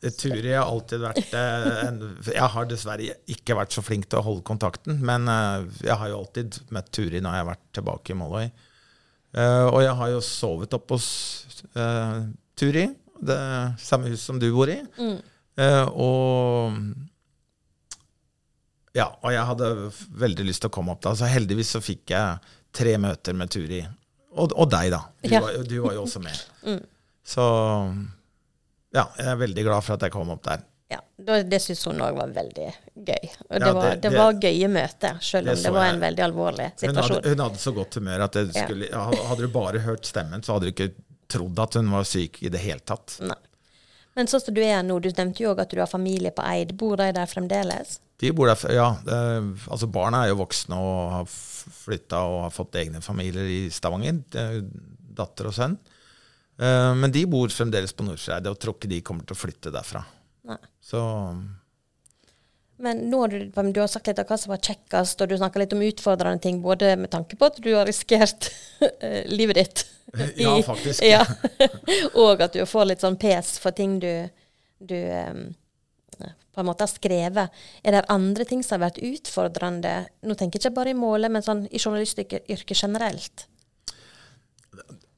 Eh, 0.00 0.10
Turi 0.10 0.52
har 0.52 0.66
alltid 0.66 1.04
vært 1.04 1.34
eh, 1.36 1.68
en, 1.86 2.00
Jeg 2.26 2.48
har 2.54 2.66
dessverre 2.68 3.14
ikke 3.30 3.56
vært 3.58 3.76
så 3.76 3.84
flink 3.84 4.08
til 4.10 4.20
å 4.20 4.26
holde 4.26 4.44
kontakten, 4.48 4.98
men 5.04 5.28
eh, 5.30 5.68
jeg 5.86 5.96
har 6.02 6.10
jo 6.10 6.18
alltid 6.22 6.60
møtt 6.74 6.90
Turi 6.94 7.22
når 7.22 7.36
jeg 7.36 7.44
har 7.44 7.50
vært 7.52 7.64
tilbake 7.78 8.14
i 8.14 8.18
Måløy. 8.20 8.50
Eh, 9.36 9.66
og 9.70 9.80
jeg 9.84 9.94
har 10.00 10.10
jo 10.14 10.20
sovet 10.26 10.72
oppe 10.74 10.96
hos 10.96 11.08
uh, 11.76 12.24
Turi, 12.58 12.88
det 13.20 13.38
samme 13.78 14.10
hus 14.10 14.24
som 14.26 14.40
du 14.42 14.48
bor 14.54 14.70
i. 14.72 14.78
Eh, 15.60 15.86
og 15.92 16.78
ja, 18.96 19.06
og 19.22 19.30
jeg 19.30 19.46
hadde 19.46 19.68
veldig 20.18 20.46
lyst 20.48 20.64
til 20.64 20.70
å 20.70 20.74
komme 20.74 20.94
opp 20.96 21.02
da, 21.04 21.12
så 21.14 21.28
heldigvis 21.30 21.76
så 21.76 21.82
fikk 21.84 22.10
jeg 22.10 22.54
tre 22.74 22.96
møter 23.02 23.36
med 23.38 23.52
Turi. 23.54 23.84
Og, 24.34 24.50
og 24.54 24.70
deg, 24.70 24.90
da. 24.94 25.04
Du, 25.22 25.28
Ja. 25.30 25.40
var, 25.44 25.60
du 25.66 25.76
var 25.84 25.94
jo 25.98 26.04
også 26.06 26.22
med. 26.22 26.40
Så 27.30 27.42
ja, 28.96 29.04
jeg 29.18 29.26
er 29.30 29.36
veldig 29.38 29.62
glad 29.66 29.84
for 29.86 29.94
at 29.94 30.02
jeg 30.06 30.10
kom 30.14 30.30
opp 30.32 30.42
der. 30.46 30.62
Ja, 30.90 30.98
Det 31.16 31.60
syntes 31.62 31.84
hun 31.86 32.00
òg 32.02 32.16
var 32.16 32.32
veldig 32.34 32.64
gøy. 32.96 33.26
Og 33.50 33.60
det, 33.60 33.66
Ja, 33.66 33.72
var, 33.72 33.90
det- 33.90 34.00
det, 34.02 34.10
det- 34.10 34.18
var 34.18 34.32
gøye 34.42 34.68
møter, 34.68 35.20
selv 35.22 35.44
det 35.46 35.56
om 35.58 35.62
det 35.62 35.72
var 35.72 35.86
en 35.92 36.00
veldig 36.00 36.24
alvorlig 36.24 36.66
Hun 36.80 36.94
hadde, 36.96 37.02
situasjon. 37.04 37.28
hun 37.30 37.38
hadde 37.44 37.60
så 37.62 37.72
godt 37.76 37.94
humør 38.00 38.24
at 38.24 38.32
det 38.32 38.46
skulle, 38.56 38.88
ja, 38.90 39.04
hadde 39.28 39.40
du 39.46 39.48
bare 39.48 39.78
hørt 39.84 40.04
stemmen, 40.08 40.42
så 40.42 40.54
hadde 40.56 40.66
du 40.66 40.72
ikke 40.72 40.92
trodd 41.30 41.58
at 41.62 41.74
hun 41.78 41.90
var 41.92 42.02
syk 42.04 42.42
i 42.42 42.48
det 42.50 42.58
hele 42.60 42.80
tatt. 42.80 43.18
Nei. 43.22 43.36
Men 44.16 44.26
sånn 44.26 44.42
som 44.42 44.54
du 44.54 44.60
er 44.60 44.82
nå, 44.82 44.98
du 45.00 45.08
nevnte 45.14 45.38
jo 45.44 45.52
òg 45.54 45.60
at 45.62 45.70
du 45.70 45.78
har 45.78 45.86
familie 45.86 46.32
på 46.34 46.42
Eid. 46.42 46.76
Bor 46.76 46.96
de 46.96 47.12
der 47.14 47.26
fremdeles? 47.30 48.00
De 48.18 48.32
bor 48.32 48.46
der, 48.50 48.58
ja, 48.74 48.88
det, 49.06 49.20
altså 49.70 49.86
Barna 49.88 50.24
er 50.24 50.32
jo 50.34 50.40
voksne 50.42 50.74
og 50.76 51.12
har 51.12 51.24
flytta 51.30 52.18
og 52.26 52.42
har 52.48 52.50
fått 52.50 52.74
egne 52.82 53.00
familier 53.00 53.46
i 53.46 53.68
Stavanger. 53.70 54.18
Det 54.28 54.40
er 54.42 54.60
Datter 55.14 55.46
og 55.46 55.54
sønn. 55.54 55.78
Eh, 56.58 56.94
men 56.98 57.10
de 57.14 57.22
bor 57.30 57.48
fremdeles 57.48 57.92
på 57.96 58.04
Nordfjordeid, 58.04 58.50
og 58.50 58.58
tror 58.58 58.74
ikke 58.76 58.88
de 58.90 59.00
kommer 59.06 59.24
til 59.24 59.36
å 59.36 59.40
flytte 59.40 59.70
derfra. 59.72 60.02
Nei. 60.50 60.58
Så 60.82 61.00
Men 62.80 63.04
nå 63.12 63.20
har 63.20 63.28
du, 63.28 63.72
du 63.72 63.80
har 63.80 63.90
sagt 63.92 64.08
litt 64.08 64.18
av 64.22 64.28
hva 64.30 64.38
som 64.40 64.54
var 64.54 64.62
kjekkest, 64.64 65.20
og 65.20 65.30
du 65.30 65.36
snakka 65.36 65.60
litt 65.62 65.76
om 65.76 65.84
utfordrende 65.84 66.42
ting, 66.42 66.62
både 66.64 66.94
med 66.96 67.12
tanke 67.12 67.36
på 67.36 67.50
at 67.50 67.60
du 67.62 67.70
har 67.74 67.88
risikert 67.88 68.50
eh, 69.04 69.22
livet 69.30 69.60
ditt 69.60 69.86
Ja, 70.40 70.56
faktisk. 70.66 71.04
ja. 71.06 71.22
og 72.24 72.40
at 72.42 72.56
du 72.56 72.64
får 72.66 72.88
litt 72.90 73.04
sånn 73.04 73.20
pes 73.20 73.58
for 73.62 73.76
ting 73.76 73.98
du, 74.02 74.10
du 74.80 74.96
um, 74.96 75.44
på 76.50 76.60
en 76.60 76.66
måte 76.66 76.82
har 76.82 76.90
skrevet. 76.90 77.60
Er 77.84 77.94
det 77.94 78.08
andre 78.10 78.44
ting 78.48 78.64
som 78.66 78.78
har 78.78 78.88
vært 78.88 79.02
utfordrende? 79.06 79.92
Nå 80.26 80.34
tenker 80.34 80.58
jeg 80.58 80.66
ikke 80.66 80.78
bare 80.80 80.94
i 80.94 80.98
målet, 80.98 81.30
men 81.32 81.44
sånn 81.46 81.62
i 81.70 81.78
journalistyrket 81.78 82.50
generelt. 82.74 83.46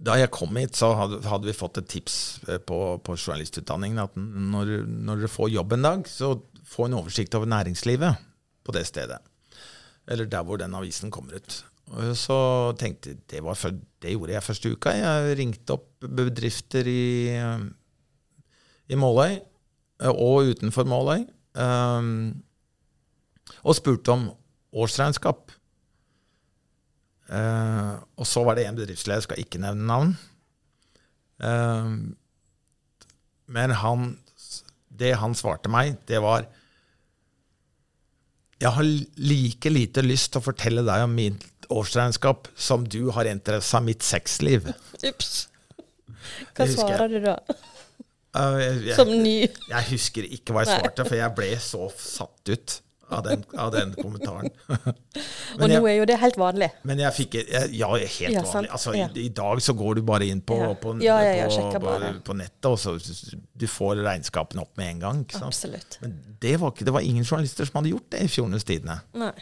Da 0.03 0.17
jeg 0.19 0.33
kom 0.35 0.57
hit, 0.59 0.75
så 0.79 0.88
hadde, 0.99 1.21
hadde 1.31 1.47
vi 1.47 1.55
fått 1.55 1.79
et 1.79 1.87
tips 1.93 2.15
eh, 2.51 2.59
på, 2.59 2.79
på 3.07 3.15
journalistutdanningen 3.15 4.01
at 4.03 4.17
når, 4.19 4.73
når 4.88 5.21
dere 5.23 5.31
får 5.31 5.53
jobb 5.55 5.77
en 5.77 5.87
dag, 5.87 6.09
så 6.11 6.33
få 6.67 6.88
en 6.88 6.97
oversikt 6.99 7.37
over 7.38 7.47
næringslivet 7.53 8.19
på 8.67 8.75
det 8.75 8.83
stedet. 8.88 9.21
Eller 10.11 10.27
der 10.27 10.43
hvor 10.47 10.59
den 10.59 10.75
avisen 10.75 11.12
kommer 11.15 11.38
ut. 11.38 11.61
Og 11.93 12.17
så 12.19 12.38
tenkte 12.81 13.12
jeg, 13.12 13.21
det, 13.31 13.43
før- 13.59 13.77
det 14.03 14.15
gjorde 14.17 14.35
jeg 14.35 14.47
første 14.47 14.73
uka. 14.75 14.95
Jeg 14.97 15.37
ringte 15.38 15.77
opp 15.77 16.07
bedrifter 16.19 16.88
i, 16.91 17.38
i 18.91 18.99
Måløy 18.99 19.37
eh, 19.38 20.11
og 20.12 20.51
utenfor 20.55 20.88
Måløy. 20.91 21.29
um, 21.55 22.43
og 23.62 23.75
spurte 23.79 24.11
om 24.15 24.23
årsregnskap. 24.73 25.51
Eh, 27.33 27.92
og 28.21 28.29
så 28.29 28.42
var 28.45 28.59
det 28.59 28.66
en 28.68 28.77
bedriftsleder, 28.77 29.25
skal 29.25 29.40
ikke 29.40 29.61
nevne 29.62 29.88
navn. 29.88 30.12
Uh, 31.42 32.12
men 33.51 33.73
han, 33.81 34.11
det 34.95 35.14
han 35.18 35.33
svarte 35.35 35.73
meg, 35.73 35.97
det 36.07 36.21
var 36.23 36.45
Jeg 38.62 38.71
har 38.77 38.87
like 39.18 39.73
lite 39.73 40.05
lyst 40.07 40.31
til 40.31 40.38
å 40.38 40.45
fortelle 40.45 40.85
deg 40.87 41.07
om 41.09 41.16
mitt 41.16 41.66
årsregnskap 41.73 42.47
som 42.55 42.85
du 42.87 43.11
har 43.16 43.27
interesse 43.27 43.75
av 43.75 43.83
mitt 43.88 44.07
sexliv. 44.07 44.71
Ups. 45.03 45.49
Hva 46.55 46.68
svarer 46.71 47.11
du 47.11 47.18
da? 47.25 47.35
Uh, 48.37 48.61
jeg, 48.62 48.77
jeg, 48.87 48.97
Som 49.01 49.11
ny? 49.11 49.37
jeg 49.73 49.88
husker 49.90 50.29
ikke 50.38 50.55
hva 50.55 50.62
jeg 50.62 50.79
svarte, 50.79 51.09
for 51.09 51.18
jeg 51.18 51.37
ble 51.40 51.51
så 51.64 51.90
satt 51.97 52.55
ut 52.55 52.79
av 53.12 53.22
den, 53.27 53.42
av 53.61 53.70
den 53.75 53.92
kommentaren. 53.98 54.51
Og 55.61 55.64
nå 55.68 55.79
er 55.88 55.96
jo 55.98 56.07
det 56.09 56.16
helt 56.22 56.38
vanlig. 56.40 56.68
Men 56.88 57.03
jeg 57.03 57.14
fikk 57.16 57.37
jeg, 57.40 57.68
Ja, 57.77 57.90
helt 57.96 58.35
Ja, 58.35 58.42
vanlig. 58.48 58.70
Altså, 58.72 58.94
Ja. 58.96 59.09
i, 59.14 59.27
I 59.27 59.33
dag 59.37 59.61
så 59.64 59.75
går 59.77 59.98
du 59.98 60.03
bare 60.09 60.29
inn 60.33 60.40
på, 60.40 60.57
Ja. 60.59 60.72
på, 60.75 60.94
på, 60.98 61.90
på, 62.25 62.37
nettet, 62.38 62.68
og 62.70 62.79
så 62.81 62.94
du 63.55 63.66
får 63.68 64.03
regnskapene 64.07 64.64
opp 64.64 64.77
med 64.81 64.94
en 64.94 65.03
gang. 65.07 65.25
Absolutt. 65.42 65.98
Men 66.03 66.16
det 66.42 66.57
var, 66.61 66.72
ikke, 66.75 66.87
det 66.88 66.94
var 66.96 67.07
ingen 67.07 67.25
journalister 67.29 67.68
som 67.68 67.81
hadde 67.81 67.92
gjort 67.94 68.09
det 68.14 68.22
i 68.25 68.31
Fjordenes 68.33 68.64
Tidende. 68.68 69.01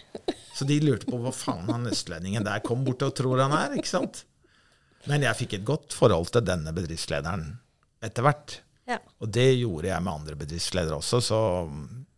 Så 0.61 0.67
de 0.69 0.81
lurte 0.83 1.07
på 1.09 1.17
hva 1.23 1.31
faen 1.33 1.69
han 1.71 1.87
østlendingen 1.89 2.45
der 2.45 2.61
kom 2.67 2.83
bort 2.85 3.03
og 3.07 3.15
tror 3.17 3.39
han 3.41 3.55
er. 3.57 3.77
ikke 3.79 3.89
sant? 3.89 4.25
Men 5.09 5.23
jeg 5.25 5.39
fikk 5.39 5.55
et 5.57 5.65
godt 5.65 5.95
forhold 5.97 6.29
til 6.35 6.43
denne 6.45 6.75
bedriftslederen 6.77 7.47
etter 8.05 8.27
hvert. 8.27 8.59
Ja. 8.91 8.99
Og 9.23 9.31
det 9.33 9.47
gjorde 9.61 9.89
jeg 9.89 10.03
med 10.05 10.13
andre 10.13 10.37
bedriftsledere 10.37 10.99
også, 10.99 11.21
så 11.25 11.39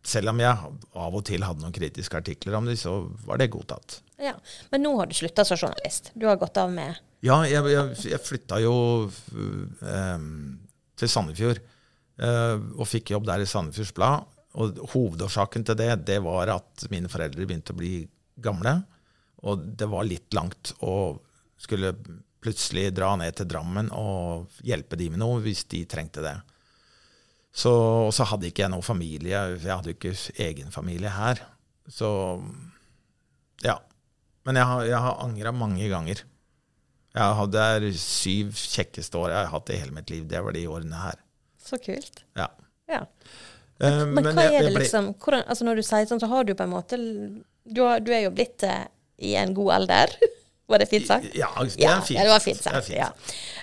selv 0.03 0.33
om 0.33 0.41
jeg 0.43 0.71
av 0.99 1.15
og 1.15 1.23
til 1.27 1.45
hadde 1.45 1.63
noen 1.63 1.75
kritiske 1.75 2.19
artikler 2.19 2.57
om 2.57 2.67
dem, 2.67 2.77
så 2.79 2.97
var 3.25 3.39
det 3.39 3.51
godtatt. 3.53 4.01
ja. 4.19 4.35
Men 4.71 4.83
nå 4.83 4.93
har 4.99 5.07
du 5.07 5.15
slutta 5.15 5.45
som 5.47 5.57
journalist. 5.59 6.11
Du 6.13 6.27
har 6.27 6.39
gått 6.41 6.57
av 6.59 6.71
med 6.71 6.99
Ja, 7.23 7.41
jeg, 7.47 7.63
jeg, 7.71 7.95
jeg 8.11 8.19
flytta 8.19 8.59
jo 8.59 8.75
eh, 9.07 10.25
til 10.99 11.11
Sandefjord 11.11 11.61
eh, 11.63 12.57
og 12.75 12.89
fikk 12.89 13.13
jobb 13.15 13.29
der 13.29 13.43
i 13.43 13.47
Sandefjords 13.49 13.95
Blad. 13.95 14.29
Og 14.53 14.83
hovedårsaken 14.91 15.63
til 15.65 15.79
det, 15.79 15.93
det 16.05 16.19
var 16.21 16.51
at 16.53 16.83
mine 16.91 17.09
foreldre 17.09 17.47
begynte 17.47 17.73
å 17.73 17.79
bli 17.79 17.95
gamle. 18.43 18.81
Og 19.47 19.63
det 19.79 19.87
var 19.89 20.05
litt 20.05 20.35
langt 20.35 20.75
å 20.85 21.15
skulle 21.59 21.95
plutselig 22.43 22.89
dra 22.95 23.13
ned 23.15 23.37
til 23.37 23.47
Drammen 23.47 23.89
og 23.95 24.51
hjelpe 24.67 24.99
de 24.99 25.07
med 25.13 25.21
noe 25.23 25.39
hvis 25.43 25.63
de 25.71 25.85
trengte 25.89 26.23
det. 26.25 26.35
Så, 27.53 27.69
og 28.07 28.13
så 28.17 28.25
hadde 28.25 28.47
ikke 28.49 28.63
jeg 28.65 28.71
noen 28.73 28.81
familie. 28.85 29.41
Jeg 29.61 29.69
hadde 29.69 29.91
jo 29.91 29.97
ikke 29.97 30.13
egen 30.41 30.71
familie 30.73 31.11
her. 31.13 31.41
Så 31.91 32.07
ja. 33.63 33.77
Men 34.47 34.57
jeg 34.59 34.67
har, 34.67 34.85
jeg 34.89 35.01
har 35.05 35.19
angra 35.23 35.51
mange 35.55 35.87
ganger. 35.91 36.23
Jeg 37.13 37.35
hadde 37.37 37.91
syv 38.01 38.55
kjekkeste 38.57 39.19
år 39.21 39.29
jeg 39.31 39.37
har 39.45 39.51
hatt 39.53 39.69
i 39.69 39.77
hele 39.79 39.93
mitt 39.95 40.09
liv. 40.11 40.25
Det 40.27 40.41
var 40.43 40.55
de 40.55 40.65
årene 40.67 41.03
her. 41.05 41.19
Så 41.63 41.77
kult. 41.79 42.23
Ja. 42.35 42.49
Ja. 42.89 43.03
Eh, 43.79 44.01
Men 44.09 44.25
hva 44.33 44.43
jeg- 44.49 44.59
er 44.59 44.67
det 44.69 44.73
liksom 44.81 45.13
hvordan, 45.15 45.45
altså 45.47 45.63
Når 45.65 45.75
du 45.79 45.81
sier 45.83 46.05
sånn, 46.09 46.19
så 46.19 46.27
har 46.27 46.43
du 46.43 46.53
på 46.53 46.63
en 46.63 46.69
måte 46.73 46.97
Du, 47.65 47.81
har, 47.81 47.99
du 48.03 48.11
er 48.11 48.25
jo 48.25 48.31
blitt 48.35 48.61
eh, 48.67 48.83
i 49.23 49.35
en 49.39 49.53
god 49.53 49.71
alder. 49.77 50.11
Var 50.69 50.79
det 50.79 50.89
fint 50.89 51.07
sagt? 51.07 51.25
Ja, 51.35 51.47
det 51.59 51.77
er 51.85 52.01
fint. 52.01 52.17
ja, 52.17 52.23
det 52.23 52.31
var 52.31 52.39
fint 52.43 52.57
Det 52.57 52.63
sagt. 52.63 52.85
fint 52.87 52.97
Ja. 52.97 53.07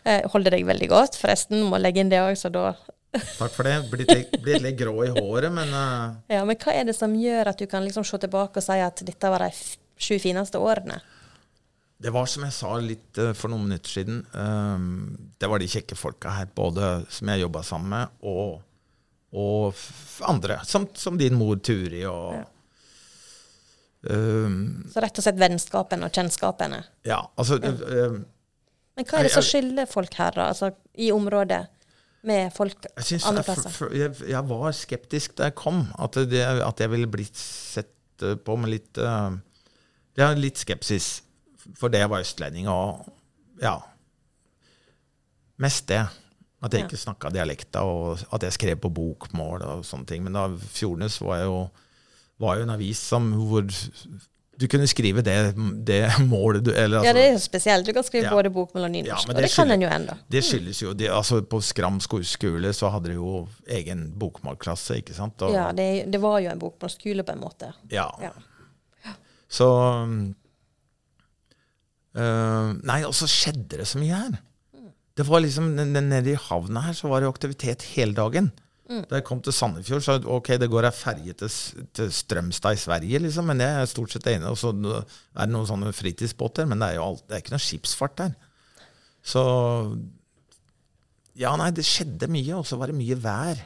Eh, 0.05 0.23
holder 0.33 0.51
deg 0.57 0.65
veldig 0.69 0.89
godt, 0.89 1.17
forresten. 1.21 1.63
Må 1.69 1.79
legge 1.81 2.01
inn 2.01 2.09
det 2.13 2.21
òg, 2.23 2.37
så 2.39 2.51
da 2.53 2.75
Takk 3.13 3.53
for 3.57 3.67
det. 3.67 3.77
Blitt 3.91 4.11
litt, 4.15 4.35
blitt 4.43 4.63
litt 4.63 4.77
grå 4.79 4.93
i 5.05 5.11
håret, 5.11 5.51
men 5.53 5.73
uh... 5.75 6.13
Ja, 6.31 6.45
Men 6.47 6.57
hva 6.63 6.75
er 6.79 6.85
det 6.87 6.95
som 6.95 7.15
gjør 7.19 7.51
at 7.51 7.59
du 7.59 7.67
kan 7.67 7.83
liksom 7.87 8.05
se 8.07 8.21
tilbake 8.23 8.61
og 8.63 8.67
si 8.67 8.77
at 8.85 9.03
dette 9.07 9.31
var 9.33 9.43
de 9.47 9.51
sju 10.01 10.19
fineste 10.23 10.59
årene? 10.63 11.01
det 12.01 12.09
var 12.15 12.25
som 12.33 12.47
jeg 12.47 12.55
sa 12.57 12.69
litt 12.81 13.19
eh, 13.21 13.35
for 13.37 13.53
noen 13.53 13.67
minutter 13.67 13.93
siden. 13.93 14.23
um, 14.33 15.11
det 15.37 15.49
var 15.53 15.61
de 15.61 15.67
kjekke 15.69 15.99
folka 16.01 16.31
her, 16.33 16.47
både 16.57 16.87
som 17.13 17.29
jeg 17.29 17.43
jobba 17.43 17.61
sammen 17.67 17.91
med, 17.93 18.15
og, 18.25 18.63
og 19.37 19.83
andre. 20.25 20.57
Som, 20.65 20.87
som 20.97 21.19
din 21.21 21.37
mor 21.37 21.61
Turi 21.61 22.01
og 22.09 22.39
Ja. 22.39 22.47
um, 24.15 24.57
Så 24.95 25.03
rett 25.05 25.21
og 25.21 25.27
slett 25.27 25.43
vennskapene 25.43 26.09
og 26.09 26.17
kjennskapene. 26.17 26.81
ja, 27.05 27.21
altså 27.37 27.61
eh, 27.61 28.17
Men 28.97 29.05
hva 29.11 29.21
er 29.21 29.29
det 29.29 29.35
som 29.37 29.45
skiller 29.45 29.85
folk 29.91 30.17
her, 30.17 30.33
da? 30.41 30.49
Altså 30.55 30.73
i 30.97 31.11
området 31.13 31.67
med 32.27 32.51
folk 32.53 32.87
Jeg, 33.11 33.21
andre 33.25 33.43
plasser? 33.47 33.71
for, 33.73 33.95
jeg, 33.97 34.13
jeg 34.29 34.43
var 34.49 34.73
skeptisk 34.77 35.37
da 35.39 35.49
jeg 35.49 35.55
kom. 35.59 35.87
At, 35.99 36.19
det, 36.31 36.43
at 36.45 36.81
jeg 36.81 36.91
ville 36.93 37.09
blitt 37.11 37.37
sett 37.41 38.23
eh, 38.23 38.37
på 38.37 38.57
med 38.61 38.75
litt 38.75 39.01
uh, 39.01 39.33
Ja, 40.19 40.33
litt 40.37 40.59
skepsis. 40.61 41.23
Fordi 41.81 42.01
jeg 42.03 42.11
var 42.11 42.21
østlending, 42.25 42.69
og 42.69 43.07
ja 43.63 43.77
Mest 45.61 45.87
det. 45.93 46.01
At 46.63 46.73
jeg 46.73 46.83
Ja. 46.83 46.87
ikke 46.89 47.01
snakka 47.01 47.31
dialekta, 47.33 47.83
og 47.85 48.19
at 48.33 48.43
jeg 48.45 48.53
skrev 48.53 48.77
på 48.81 48.91
bokmål 48.93 49.63
og 49.65 49.85
sånne 49.85 50.07
ting. 50.09 50.23
Men 50.25 50.37
da 50.37 50.47
Fjordnes 50.57 51.21
var 51.25 51.43
jo, 51.45 51.55
var 52.41 52.57
jo 52.57 52.63
en 52.67 52.75
avis 52.75 52.99
som, 53.01 53.31
hvor 53.33 53.65
du 54.61 54.67
kunne 54.69 54.87
skrive 54.91 55.23
det, 55.25 55.35
det 55.89 56.01
målet 56.29 56.65
du 56.67 56.71
eller, 56.75 57.01
Ja, 57.01 57.11
altså, 57.11 57.15
det 57.17 57.23
er 57.25 57.33
jo 57.33 57.39
spesielt. 57.43 57.87
Du 57.89 57.93
kan 57.97 58.05
skrive 58.05 58.27
Ja. 58.29 58.35
både 58.37 58.51
bokmål 58.53 58.85
og 58.85 58.91
nynorsk. 58.93 59.27
Ja, 59.29 59.33
det 59.33 59.37
og 59.37 59.43
det 59.43 59.51
skyldes, 59.51 59.57
kan 59.57 59.71
en 59.77 59.83
jo 59.87 59.89
ennå. 59.97 60.17
Det 60.31 60.43
skyldes 60.45 60.83
jo 60.83 60.93
det, 60.93 61.09
altså 61.11 61.41
På 61.49 61.61
Skram 61.65 61.97
skole 62.05 62.73
så 62.77 62.91
hadde 62.93 63.09
de 63.09 63.15
jo 63.17 63.47
egen 63.67 64.05
bokmålklasse, 64.21 65.01
ikke 65.01 65.15
sant? 65.17 65.41
Og, 65.43 65.55
Ja, 65.57 65.71
det, 65.73 65.89
det 66.13 66.21
var 66.21 66.39
jo 66.45 66.51
en 66.53 66.61
bokmålskule 66.61 67.25
på 67.25 67.33
en 67.33 67.41
måte. 67.41 67.73
ja. 67.91 68.07
Ja. 68.21 68.31
Så 69.51 69.67
øh, 72.17 72.73
Nei, 72.87 73.01
og 73.07 73.15
så 73.17 73.27
skjedde 73.31 73.81
det 73.81 73.87
så 73.89 73.99
mye 74.03 74.15
her. 74.15 74.39
Det 75.19 75.27
var 75.29 75.43
liksom, 75.43 75.73
Nede 75.77 76.33
i 76.33 76.39
havna 76.49 76.81
her 76.87 76.95
så 76.97 77.09
var 77.11 77.21
det 77.21 77.27
jo 77.29 77.33
aktivitet 77.35 77.83
hele 77.97 78.15
dagen. 78.17 78.53
Da 78.91 79.21
jeg 79.21 79.25
kom 79.29 79.39
til 79.45 79.55
Sandefjord, 79.55 80.03
så 80.03 80.17
ok, 80.35 80.49
det 80.59 80.67
går 80.73 80.89
ei 80.89 80.95
ferje 80.95 81.35
til, 81.39 81.51
til 81.95 82.09
Strømstad 82.15 82.75
i 82.75 82.81
Sverige, 82.83 83.21
liksom, 83.23 83.47
men 83.47 83.63
jeg 83.63 83.83
er 83.85 83.91
stort 83.91 84.15
sett 84.15 84.27
enig. 84.33 84.49
Og 84.51 84.59
så 84.59 84.73
er 84.75 85.45
det 85.45 85.53
noen 85.55 85.69
sånne 85.69 85.93
fritidsbåter, 85.95 86.67
men 86.67 86.83
det 86.83 86.89
er 86.91 86.99
jo 86.99 87.05
alt, 87.07 87.23
det 87.29 87.37
er 87.37 87.45
ikke 87.45 87.55
noe 87.55 87.63
skipsfart 87.63 88.17
der. 88.19 88.35
Så 89.23 89.45
Ja, 91.39 91.55
nei, 91.57 91.71
det 91.73 91.87
skjedde 91.87 92.27
mye, 92.29 92.57
og 92.59 92.67
så 92.69 92.77
var 92.81 92.91
det 92.91 92.99
mye 92.99 93.17
vær. 93.21 93.63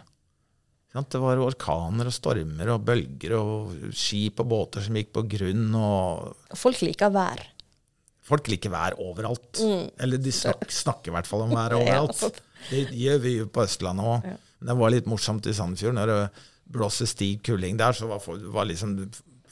Det 0.95 1.19
var 1.19 1.41
orkaner 1.43 2.07
og 2.07 2.15
stormer 2.15 2.69
og 2.77 2.85
bølger 2.87 3.33
og 3.35 3.73
skip 3.99 4.39
og 4.45 4.47
båter 4.53 4.85
som 4.85 4.95
gikk 4.95 5.11
på 5.17 5.25
grunn. 5.33 5.73
og 5.75 6.55
Folk 6.55 6.85
liker 6.87 7.11
vær. 7.11 7.41
Folk 8.25 8.47
liker 8.53 8.71
vær 8.71 8.95
overalt. 9.03 9.59
Eller 9.99 10.21
de 10.23 10.31
snakker, 10.33 10.71
snakker 10.85 11.11
i 11.11 11.17
hvert 11.17 11.27
fall 11.29 11.49
om 11.49 11.57
vær 11.57 11.75
overalt. 11.81 12.29
ja. 12.29 12.51
Det 12.65 12.85
gjør 12.97 13.19
vi 13.21 13.33
jo 13.41 13.49
på 13.53 13.65
Østlandet 13.67 14.07
òg. 14.09 14.29
Ja. 14.31 14.37
Det 14.65 14.77
var 14.79 14.93
litt 14.93 15.09
morsomt 15.11 15.47
i 15.47 15.55
Sandefjord. 15.57 15.97
Når 15.99 16.13
det 16.13 16.21
blåste 16.75 17.07
stiv 17.09 17.43
kuling 17.45 17.79
der, 17.81 17.97
så 17.97 18.09
var, 18.11 18.23
folk, 18.25 18.45
var 18.55 18.69
liksom 18.71 18.99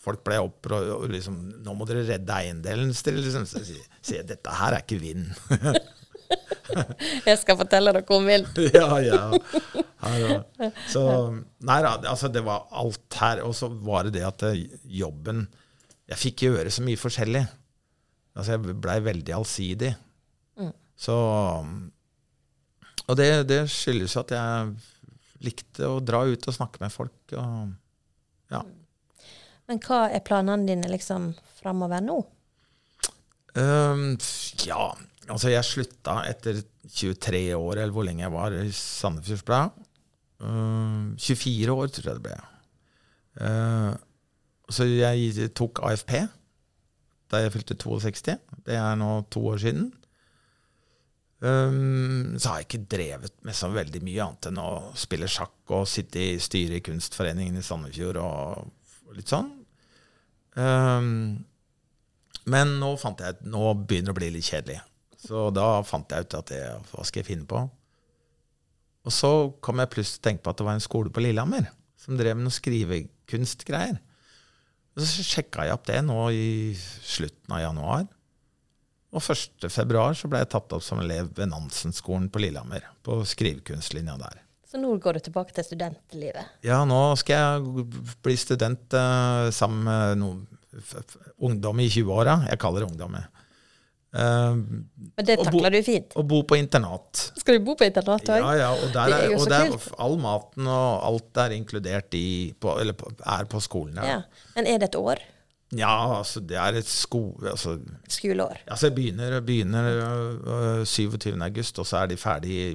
Folk 0.03 0.25
ble 0.27 0.35
opp 0.43 0.67
og, 0.75 1.05
liksom 1.13 1.37
'Nå 1.63 1.75
må 1.79 1.87
dere 1.87 2.03
redde 2.03 2.35
eiendelen.' 2.35 2.91
Liksom, 2.91 3.45
så 3.47 3.61
sier 3.63 4.17
jeg 4.17 4.27
'Dette 4.27 4.51
her 4.59 4.75
er 4.75 4.83
ikke 4.83 4.99
vind'. 4.99 5.31
Jeg 7.27 7.39
skal 7.39 7.59
fortelle 7.61 7.93
dere 7.93 8.17
om 8.17 8.27
vind. 8.27 8.49
ja, 8.75 8.89
ja. 9.05 9.23
Her. 10.03 10.73
Så 10.91 11.03
Nei 11.63 11.79
da, 11.85 11.93
altså 12.11 12.31
det 12.33 12.43
var 12.47 12.67
alt 12.73 13.19
her. 13.21 13.43
Og 13.47 13.55
så 13.55 13.69
var 13.69 14.09
det 14.09 14.17
det 14.17 14.25
at 14.27 14.43
eh, 14.49 14.65
jobben 14.85 15.47
Jeg 16.11 16.19
fikk 16.19 16.47
gjøre 16.49 16.73
så 16.73 16.83
mye 16.83 17.01
forskjellig. 17.01 17.45
Altså 18.35 18.57
jeg 18.57 18.81
blei 18.81 18.99
veldig 19.05 19.37
allsidig. 19.37 19.93
Så 21.03 21.15
Og 23.09 23.17
det, 23.19 23.29
det 23.51 23.65
skyldes 23.71 24.15
jo 24.17 24.23
at 24.23 24.35
jeg 24.35 24.75
likte 25.45 25.89
å 25.89 26.01
dra 26.05 26.23
ut 26.29 26.49
og 26.49 26.57
snakke 26.57 26.83
med 26.83 26.93
folk. 26.95 27.35
Og, 27.39 27.73
ja. 28.53 28.63
Men 29.71 29.81
hva 29.83 30.05
er 30.13 30.25
planene 30.27 30.69
dine 30.69 30.91
liksom 30.91 31.33
framover 31.61 32.05
nå? 32.05 32.19
Um, 33.53 34.15
ja, 34.65 34.87
altså 35.29 35.53
jeg 35.53 35.69
slutta 35.69 36.23
etter 36.29 36.63
23 36.89 37.45
år, 37.57 37.83
eller 37.83 37.93
hvor 37.95 38.07
lenge 38.09 38.25
jeg 38.25 38.35
var 38.35 38.57
i 38.57 38.69
Sandefjords 38.77 39.45
Blad. 39.49 39.83
Um, 40.43 41.13
24 41.21 41.75
år, 41.75 41.91
tror 41.93 42.09
jeg 42.11 42.21
det 42.21 42.27
ble. 42.31 42.39
Uh, 43.41 43.93
så 44.73 44.87
jeg 44.89 45.53
tok 45.57 45.83
AFP 45.85 46.23
da 47.33 47.41
jeg 47.41 47.53
fylte 47.55 47.77
62. 47.81 48.37
Det 48.67 48.77
er 48.77 48.97
nå 49.01 49.23
to 49.33 49.45
år 49.55 49.61
siden. 49.63 49.87
Um, 51.43 52.37
så 52.39 52.53
har 52.53 52.61
jeg 52.61 52.69
ikke 52.69 52.87
drevet 52.95 53.33
med 53.43 53.57
så 53.59 53.67
veldig 53.73 53.99
mye 54.07 54.23
annet 54.23 54.47
enn 54.53 54.61
å 54.63 54.69
spille 54.95 55.27
sjakk 55.27 55.73
og 55.75 55.89
sitte 55.91 56.21
i 56.23 56.37
styret 56.39 56.79
i 56.79 56.85
Kunstforeningen 56.87 57.59
i 57.59 57.65
Sandefjord 57.67 58.21
og, 58.23 58.69
litt 59.17 59.33
sånn. 59.33 59.51
Um, 60.55 61.43
men 62.47 62.77
nå 62.79 62.93
fant 63.01 63.21
jeg 63.21 63.43
nå 63.43 63.73
begynner 63.75 64.13
det 64.13 64.15
å 64.15 64.21
bli 64.21 64.31
litt 64.37 64.47
kjedelig. 64.47 64.79
Så 65.23 65.49
da 65.55 65.67
fant 65.87 66.15
jeg 66.15 66.27
ut 66.27 66.39
at 66.39 66.55
det, 66.55 66.63
hva 66.93 67.05
skal 67.07 67.23
jeg 67.23 67.31
finne 67.33 67.49
på? 67.51 67.61
Og 69.03 69.15
så 69.15 69.33
kom 69.63 69.83
jeg 69.83 69.91
plutselig 69.93 70.21
til 70.21 70.23
å 70.23 70.29
tenke 70.31 70.47
på 70.47 70.55
at 70.55 70.63
det 70.63 70.67
var 70.69 70.79
en 70.79 70.87
skole 70.87 71.11
på 71.15 71.23
Lillehammer 71.25 71.69
som 71.99 72.19
drev 72.19 72.39
med 72.39 72.47
noen 72.47 72.55
skrivekunstgreier. 72.55 73.99
Og 74.93 75.05
så 75.07 75.25
sjekka 75.27 75.67
jeg 75.67 75.75
opp 75.75 75.87
det 75.89 76.01
nå 76.05 76.19
i 76.35 76.75
slutten 76.79 77.55
av 77.55 77.63
januar. 77.65 78.07
Og 79.13 79.21
1. 79.21 79.69
februar 79.69 80.17
så 80.17 80.29
ble 80.31 80.41
jeg 80.41 80.49
tatt 80.55 80.73
opp 80.73 80.85
som 80.85 81.03
elev 81.03 81.29
ved 81.37 81.51
Nansen-skolen 81.51 82.31
på 82.33 82.41
Lillehammer. 82.41 82.87
På 83.05 83.21
skrivekunstlinja 83.29 84.17
der. 84.21 84.41
Så 84.73 84.81
nå 84.81 84.95
går 85.05 85.19
du 85.19 85.27
tilbake 85.27 85.53
til 85.53 85.67
studentlivet? 85.67 86.57
Ja, 86.65 86.79
nå 86.89 87.01
skal 87.21 87.37
jeg 87.37 87.85
bli 88.25 88.37
student 88.41 88.97
uh, 88.97 89.51
sammen 89.53 89.85
med 89.85 90.23
noen 90.23 90.41
ungdom 91.45 91.83
i 91.85 91.91
20-åra. 91.93 92.39
Jeg 92.49 92.61
kaller 92.63 92.81
det 92.81 92.89
ungdom. 92.89 93.19
Uh, 94.17 94.57
Men 95.19 95.27
det 95.29 95.37
takler 95.43 95.77
du 95.77 95.83
fint? 95.85 96.17
Å 96.17 96.25
bo 96.25 96.41
på 96.49 96.57
internat. 96.57 97.27
Skal 97.37 97.61
du 97.61 97.67
bo 97.69 97.77
på 97.77 97.85
internat 97.85 98.33
òg? 98.33 98.41
Ja, 98.41 98.55
ja. 98.63 98.71
Og, 98.79 98.89
der 98.97 99.17
er, 99.19 99.37
og 99.37 99.45
der, 99.53 99.77
all 100.01 100.17
maten 100.25 100.73
og 100.73 101.05
alt 101.11 101.45
er 101.45 101.59
inkludert 101.59 102.17
i 102.17 102.27
på, 102.57 102.73
Eller 102.81 102.97
er 103.21 103.53
på 103.53 103.61
skolen. 103.61 104.01
Ja. 104.01 104.17
ja. 104.23 104.49
Men 104.57 104.73
er 104.73 104.81
det 104.81 104.89
et 104.95 105.01
år? 105.03 105.21
Ja, 105.73 106.19
altså 106.19 106.43
det 106.45 106.59
er 106.61 106.77
et 106.77 106.89
sko... 106.89 107.31
Altså, 107.49 107.79
Skoleår. 108.13 108.61
Altså 108.67 108.91
jeg 108.91 108.97
begynner, 108.97 109.39
begynner 109.41 110.01
uh, 110.45 110.85
27. 110.85 111.33
august, 111.41 111.81
og 111.81 111.89
så 111.89 112.03
er 112.03 112.11
de 112.11 112.19
ferdig 112.21 112.59
i 112.61 112.67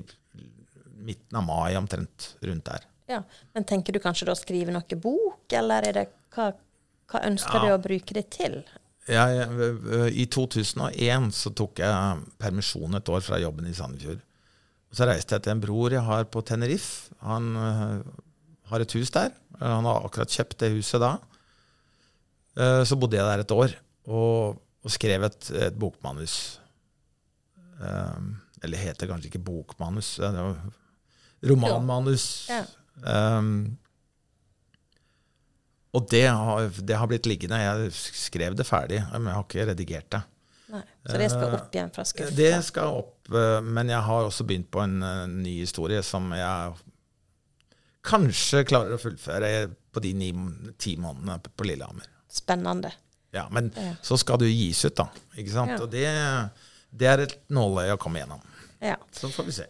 midten 1.08 1.38
av 1.38 1.46
mai, 1.46 1.76
omtrent 1.78 2.32
rundt 2.44 2.66
der. 2.66 2.88
Ja, 3.08 3.22
Men 3.56 3.68
tenker 3.70 3.96
du 3.96 4.02
kanskje 4.04 4.28
da 4.28 4.34
å 4.34 4.40
skrive 4.40 4.74
noe 4.74 5.00
bok, 5.00 5.46
eller 5.56 5.86
er 5.88 6.00
det, 6.02 6.06
hva, 6.36 6.50
hva 7.12 7.24
ønsker 7.30 7.62
ja. 7.62 7.64
du 7.64 7.76
å 7.76 7.84
bruke 7.86 8.18
det 8.18 8.26
til? 8.34 8.60
Ja, 9.08 9.30
jeg, 9.32 9.70
I 10.20 10.26
2001 10.34 11.30
så 11.38 11.54
tok 11.56 11.80
jeg 11.80 12.26
permisjon 12.42 12.98
et 12.98 13.14
år 13.14 13.24
fra 13.24 13.40
jobben 13.40 13.70
i 13.70 13.76
Sandefjord. 13.78 14.20
Så 14.92 15.08
reiste 15.08 15.38
jeg 15.38 15.46
til 15.46 15.54
en 15.54 15.64
bror 15.64 15.94
jeg 15.94 16.04
har 16.04 16.28
på 16.32 16.42
Tenerife. 16.48 17.14
Han 17.24 17.54
uh, 17.56 18.02
har 18.72 18.84
et 18.84 18.98
hus 18.98 19.14
der. 19.14 19.32
Han 19.62 19.88
har 19.88 20.04
akkurat 20.08 20.34
kjøpt 20.34 20.60
det 20.64 20.74
huset 20.76 21.04
da. 21.04 21.16
Eh, 22.58 22.84
så 22.90 22.98
bodde 22.98 23.20
jeg 23.20 23.28
der 23.28 23.44
et 23.44 23.54
år 23.54 23.74
og, 24.08 24.58
og 24.58 24.94
skrev 24.94 25.28
et, 25.28 25.50
et 25.68 25.76
bokmanus. 25.78 26.58
Um, 27.78 28.38
eller 28.66 28.82
heter 28.82 29.10
kanskje 29.10 29.30
ikke 29.30 29.44
bokmanus. 29.46 30.16
Det 30.18 31.52
romanmanus. 31.52 32.48
Ja. 32.50 32.64
Um, 33.38 33.78
og 35.94 36.08
det 36.10 36.26
har, 36.26 36.72
det 36.82 36.98
har, 36.98 37.10
blitt 37.10 37.30
liggende. 37.30 37.60
Jeg 37.62 37.94
skrev 37.94 38.58
det 38.58 38.66
ferdig, 38.68 39.04
men 39.14 39.30
jeg 39.30 39.38
har 39.38 39.46
ikke 39.46 39.70
redigert 39.70 40.10
det. 40.16 40.24
Nei, 40.68 40.82
så 41.08 41.20
det 41.22 41.30
skal 41.32 41.54
opp 41.56 41.78
igjen 41.78 41.94
fra 41.96 42.04
skuffa? 42.04 42.34
Det 42.36 42.52
skal 42.68 42.98
opp, 43.00 43.30
men 43.64 43.94
jeg 43.94 44.04
har 44.04 44.26
også 44.28 44.44
begynt 44.50 44.68
på 44.74 44.82
en 44.84 44.98
ny 45.38 45.62
historie 45.62 46.02
som 46.04 46.28
jeg 46.36 46.76
kanskje 48.08 48.66
klarer 48.68 48.98
å 48.98 49.00
fullføre 49.00 49.52
på 49.96 50.04
de 50.04 50.12
ni, 50.18 50.30
ti 50.80 50.98
månedene 51.00 51.40
på 51.48 51.68
Lillehammer 51.70 52.17
spennende. 52.32 52.92
Ja, 53.36 53.48
men 53.52 53.72
ja. 53.76 53.96
så 54.02 54.18
skal 54.18 54.40
det 54.42 54.50
jo 54.50 54.56
gis 54.56 54.86
ut, 54.86 54.96
da. 54.98 55.08
Ikke 55.38 55.54
sant? 55.54 55.74
Ja. 55.76 55.82
Og 55.84 55.92
det, 55.92 56.06
det, 56.92 57.10
er 57.10 57.26
et 57.26 57.36
nåløye 57.54 57.98
å 57.98 58.00
komme 58.02 58.22
gjennom. 58.22 58.44
Ja. 58.84 58.98
Så 59.14 59.30
får 59.34 59.50
vi 59.50 59.58
se. 59.60 59.68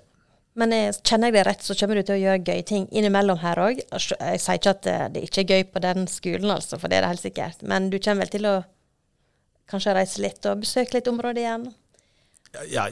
Men 0.57 0.73
jeg, 0.73 0.95
kjenner 1.05 1.29
jeg 1.29 1.37
det 1.37 1.43
rett, 1.45 1.65
så 1.65 1.75
kommer 1.77 1.99
du 1.99 2.05
til 2.05 2.15
å 2.15 2.21
gjøre 2.21 2.45
gøye 2.45 2.65
ting 2.65 2.87
innimellom 2.89 3.41
her 3.43 3.59
òg. 3.61 3.83
Jeg 3.93 4.41
sier 4.41 4.57
ikke 4.57 4.73
at 4.73 4.87
det 5.13 5.25
ikke 5.27 5.43
er 5.43 5.53
gøy 5.53 5.67
på 5.73 5.83
den 5.85 6.07
skolen, 6.09 6.49
altså, 6.53 6.79
for 6.81 6.89
det 6.89 6.97
er 6.97 7.05
det 7.05 7.11
helt 7.13 7.25
sikkert. 7.25 7.61
Men 7.61 7.91
du 7.93 7.99
kommer 7.99 8.25
vel 8.25 8.33
til 8.33 8.49
å 8.49 8.55
kanskje 9.69 9.93
reise 9.97 10.23
litt 10.23 10.47
og 10.49 10.63
besøke 10.63 10.97
litt 10.97 11.09
områder 11.11 11.43
igjen? 11.43 11.67
Ja, 12.71 12.87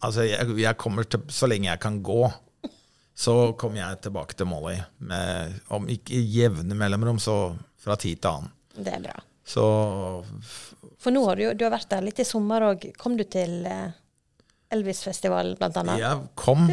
altså 0.00 0.24
jeg, 0.24 0.54
jeg, 0.62 0.78
kommer 0.78 1.04
til 1.04 1.24
Så 1.34 1.48
lenge 1.50 1.66
jeg 1.66 1.80
kan 1.82 1.98
gå, 2.06 2.22
så 3.18 3.52
kommer 3.58 3.82
jeg 3.82 4.02
tilbake 4.06 4.38
til 4.38 4.48
Molly. 4.48 4.78
Med, 5.04 5.58
om 5.74 5.88
ikke 5.90 6.20
jevne 6.22 6.78
mellomrom, 6.78 7.20
så 7.20 7.56
fra 7.82 7.98
tid 8.00 8.22
til 8.22 8.30
annen. 8.30 8.54
Det 8.76 8.92
er 8.92 9.02
bra. 9.04 9.16
Så 9.44 9.62
For 11.02 11.12
nå 11.14 11.24
har 11.26 11.40
du, 11.40 11.48
du 11.58 11.64
har 11.66 11.74
vært 11.74 11.90
der 11.90 12.04
litt 12.06 12.20
i 12.22 12.26
sommer 12.26 12.68
òg. 12.70 12.86
Kom 13.00 13.16
du 13.18 13.24
til 13.28 13.64
eh, 13.68 13.90
Elvis-festivalen, 14.72 15.56
blant 15.60 15.78
annet? 15.82 16.00
Jeg 16.02 16.28
kom 16.38 16.66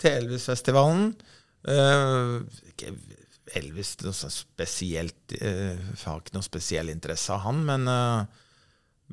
til 0.00 0.16
Elvis-festivalen. 0.24 1.12
Uh, 1.60 2.40
Elvis 3.58 3.96
noe 4.00 4.14
spesielt 4.32 5.34
uh, 5.42 5.76
har 6.04 6.22
ikke 6.22 6.36
noe 6.36 6.46
spesiell 6.46 6.92
interesse 6.92 7.34
av 7.34 7.42
han, 7.44 7.58
men, 7.66 7.84
uh, 7.90 8.22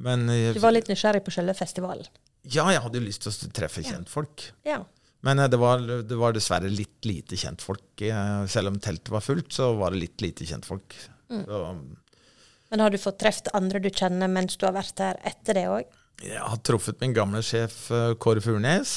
men 0.05 0.27
Du 0.55 0.61
var 0.63 0.75
litt 0.75 0.87
nysgjerrig 0.91 1.25
på 1.25 1.33
selve 1.35 1.57
festivalen? 1.57 2.07
Ja, 2.47 2.69
jeg 2.71 2.83
hadde 2.83 3.01
jo 3.01 3.07
lyst 3.07 3.25
til 3.25 3.33
å 3.33 3.51
treffe 3.51 3.83
kjentfolk. 3.83 4.45
Ja. 4.67 4.79
Men 5.25 5.41
det 5.51 5.57
var, 5.59 5.81
det, 5.83 6.15
var, 6.15 6.31
dessverre 6.31 6.69
litt 6.71 7.03
lite 7.03 7.35
kjentfolk. 7.35 7.99
Selv 8.47 8.71
om 8.71 8.77
teltet 8.79 9.11
var 9.11 9.25
fullt, 9.25 9.49
så 9.51 9.73
var 9.75 9.91
det 9.91 10.05
litt 10.05 10.23
lite 10.23 10.47
kjentfolk. 10.47 10.95
Mm. 11.33 11.41
Så, 11.43 11.57
men 12.69 12.83
har 12.83 12.91
du 12.91 12.99
fått 12.99 13.19
truffet 13.21 13.49
andre 13.57 13.81
du 13.83 13.89
kjenner 13.89 14.29
mens 14.31 14.57
du 14.59 14.65
har 14.67 14.75
vært 14.75 14.99
her 15.03 15.19
etter 15.27 15.57
det 15.57 15.65
òg? 15.71 15.97
Jeg 16.23 16.41
har 16.41 16.61
truffet 16.65 16.99
min 17.03 17.13
gamle 17.13 17.43
sjef 17.45 17.87
eh, 17.93 18.13
Kåre 18.19 18.41
Furnes. 18.41 18.93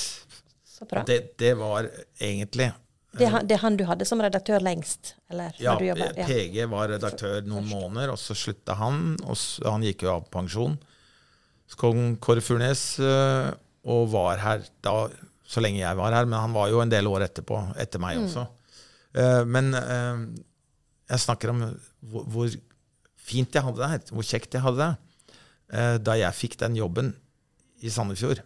Så 0.67 0.87
bra. 0.89 1.05
Det, 1.07 1.37
det 1.41 1.53
var 1.61 1.89
egentlig 2.17 2.71
det, 3.11 3.27
det 3.43 3.57
er 3.57 3.63
han 3.65 3.75
du 3.75 3.83
hadde 3.89 4.07
som 4.07 4.21
redaktør 4.23 4.63
lengst? 4.63 5.17
Eller, 5.33 5.51
ja, 5.59 5.75
ja, 5.83 5.97
PG 6.15 6.63
var 6.71 6.93
redaktør 6.93 7.41
noen 7.43 7.67
Først. 7.67 7.75
måneder, 7.75 8.13
og 8.15 8.21
så 8.23 8.37
slutta 8.39 8.77
han. 8.79 9.17
og 9.27 9.35
så, 9.37 9.67
Han 9.67 9.83
gikk 9.83 10.07
jo 10.07 10.13
av 10.15 10.29
pensjon. 10.31 10.77
Så 11.71 11.79
kom 11.79 12.15
Kåre 12.23 12.43
Furnes 12.43 12.85
eh, 13.03 13.51
og 13.91 14.07
var 14.15 14.41
her 14.43 14.63
da 14.87 14.95
så 15.51 15.63
lenge 15.63 15.83
jeg 15.83 15.99
var 15.99 16.15
her, 16.15 16.29
men 16.31 16.39
han 16.39 16.55
var 16.55 16.71
jo 16.71 16.79
en 16.79 16.93
del 16.93 17.11
år 17.11 17.27
etterpå, 17.27 17.59
etter 17.83 17.99
meg 17.99 18.21
mm. 18.21 18.27
også. 18.29 18.45
Men 19.51 19.73
jeg 19.75 21.23
snakker 21.25 21.51
om 21.51 21.65
hvor 22.31 22.53
fint 23.21 23.55
jeg 23.55 23.65
hadde 23.67 23.83
det 23.83 23.91
her, 23.93 24.05
hvor 24.15 24.27
kjekt 24.27 24.57
jeg 24.57 24.65
hadde 24.65 24.87
det. 24.87 25.35
Eh, 25.71 25.97
da 26.03 26.17
jeg 26.19 26.39
fikk 26.39 26.57
den 26.63 26.79
jobben 26.79 27.13
i 27.85 27.93
Sandefjord, 27.93 28.43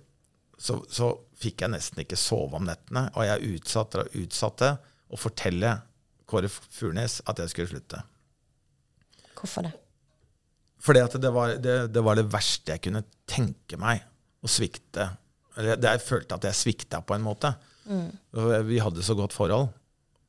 så, 0.61 0.79
så 0.89 1.11
fikk 1.41 1.65
jeg 1.65 1.73
nesten 1.75 2.03
ikke 2.05 2.19
sove 2.21 2.59
om 2.59 2.67
nettene. 2.69 3.09
Og 3.17 3.27
jeg 3.27 3.57
utsatte 3.57 4.05
og 4.05 4.19
utsatte 4.21 4.75
å 5.11 5.21
fortelle 5.21 5.79
Kåre 6.31 6.51
Furnes 6.51 7.21
at 7.29 7.41
jeg 7.43 7.53
skulle 7.53 7.73
slutte. 7.73 8.01
Hvorfor 9.35 9.67
det? 9.67 9.75
Fordi 10.85 11.01
at 11.01 11.17
det 11.21 11.31
var 11.33 11.55
det, 11.61 11.77
det 11.93 12.03
var 12.05 12.19
det, 12.19 12.27
verste 12.33 12.75
jeg 12.75 12.85
kunne 12.87 13.05
tenke 13.29 13.79
meg 13.81 14.05
å 14.45 14.51
svikte. 14.51 15.09
Eller 15.57 15.81
jeg 15.81 16.03
følte 16.05 16.37
at 16.37 16.45
jeg 16.49 16.61
svikta 16.61 17.01
på 17.05 17.17
en 17.17 17.25
måte. 17.25 17.55
Mm. 17.89 18.11
Vi 18.69 18.81
hadde 18.83 19.05
så 19.05 19.17
godt 19.17 19.37
forhold. 19.37 19.71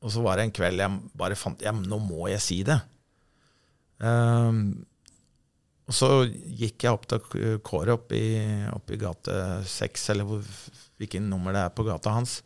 Og 0.04 0.12
så 0.12 0.22
var 0.24 0.38
det 0.38 0.46
en 0.46 0.54
kveld 0.54 0.80
jeg 0.80 1.00
bare 1.18 1.36
fant 1.38 1.62
ja, 1.64 1.72
Nå 1.72 1.98
må 2.04 2.28
jeg 2.30 2.42
si 2.44 2.60
det. 2.66 2.78
Um, 4.02 4.84
og 5.86 5.94
så 5.94 6.08
gikk 6.26 6.84
jeg 6.84 6.92
opp 6.92 7.04
til 7.08 7.58
Kåre 7.64 7.94
opp 7.94 8.10
i, 8.16 8.24
opp 8.74 8.90
i 8.90 8.98
gate 9.00 9.36
6, 9.70 10.08
eller 10.14 10.26
hvor, 10.26 10.48
hvilken 10.98 11.28
nummer 11.30 11.54
det 11.54 11.62
er 11.62 11.76
på 11.76 11.86
gata 11.86 12.16
hans, 12.16 12.40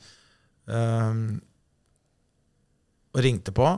um, 0.68 1.38
og 3.10 3.24
ringte 3.24 3.54
på. 3.56 3.70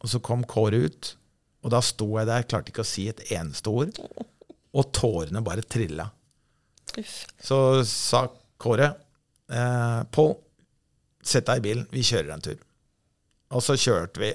Og 0.00 0.08
så 0.08 0.20
kom 0.24 0.44
Kåre 0.48 0.84
ut, 0.84 1.14
og 1.64 1.72
da 1.74 1.80
sto 1.84 2.08
jeg 2.16 2.28
der, 2.28 2.46
klarte 2.48 2.72
ikke 2.72 2.84
å 2.84 2.88
si 2.88 3.08
et 3.10 3.24
eneste 3.34 3.72
ord. 3.72 3.96
Og 4.70 4.92
tårene 4.94 5.42
bare 5.44 5.64
trilla. 5.66 6.06
Så 7.42 7.58
sa 7.86 8.24
Kåre 8.60 8.86
eh, 9.50 10.00
Pål, 10.12 10.32
sett 11.22 11.48
deg 11.48 11.60
i 11.60 11.64
bilen, 11.64 11.88
vi 11.92 12.04
kjører 12.06 12.32
en 12.34 12.44
tur. 12.44 12.60
Og 13.50 13.64
så 13.64 13.76
kjørte 13.78 14.22
vi 14.22 14.30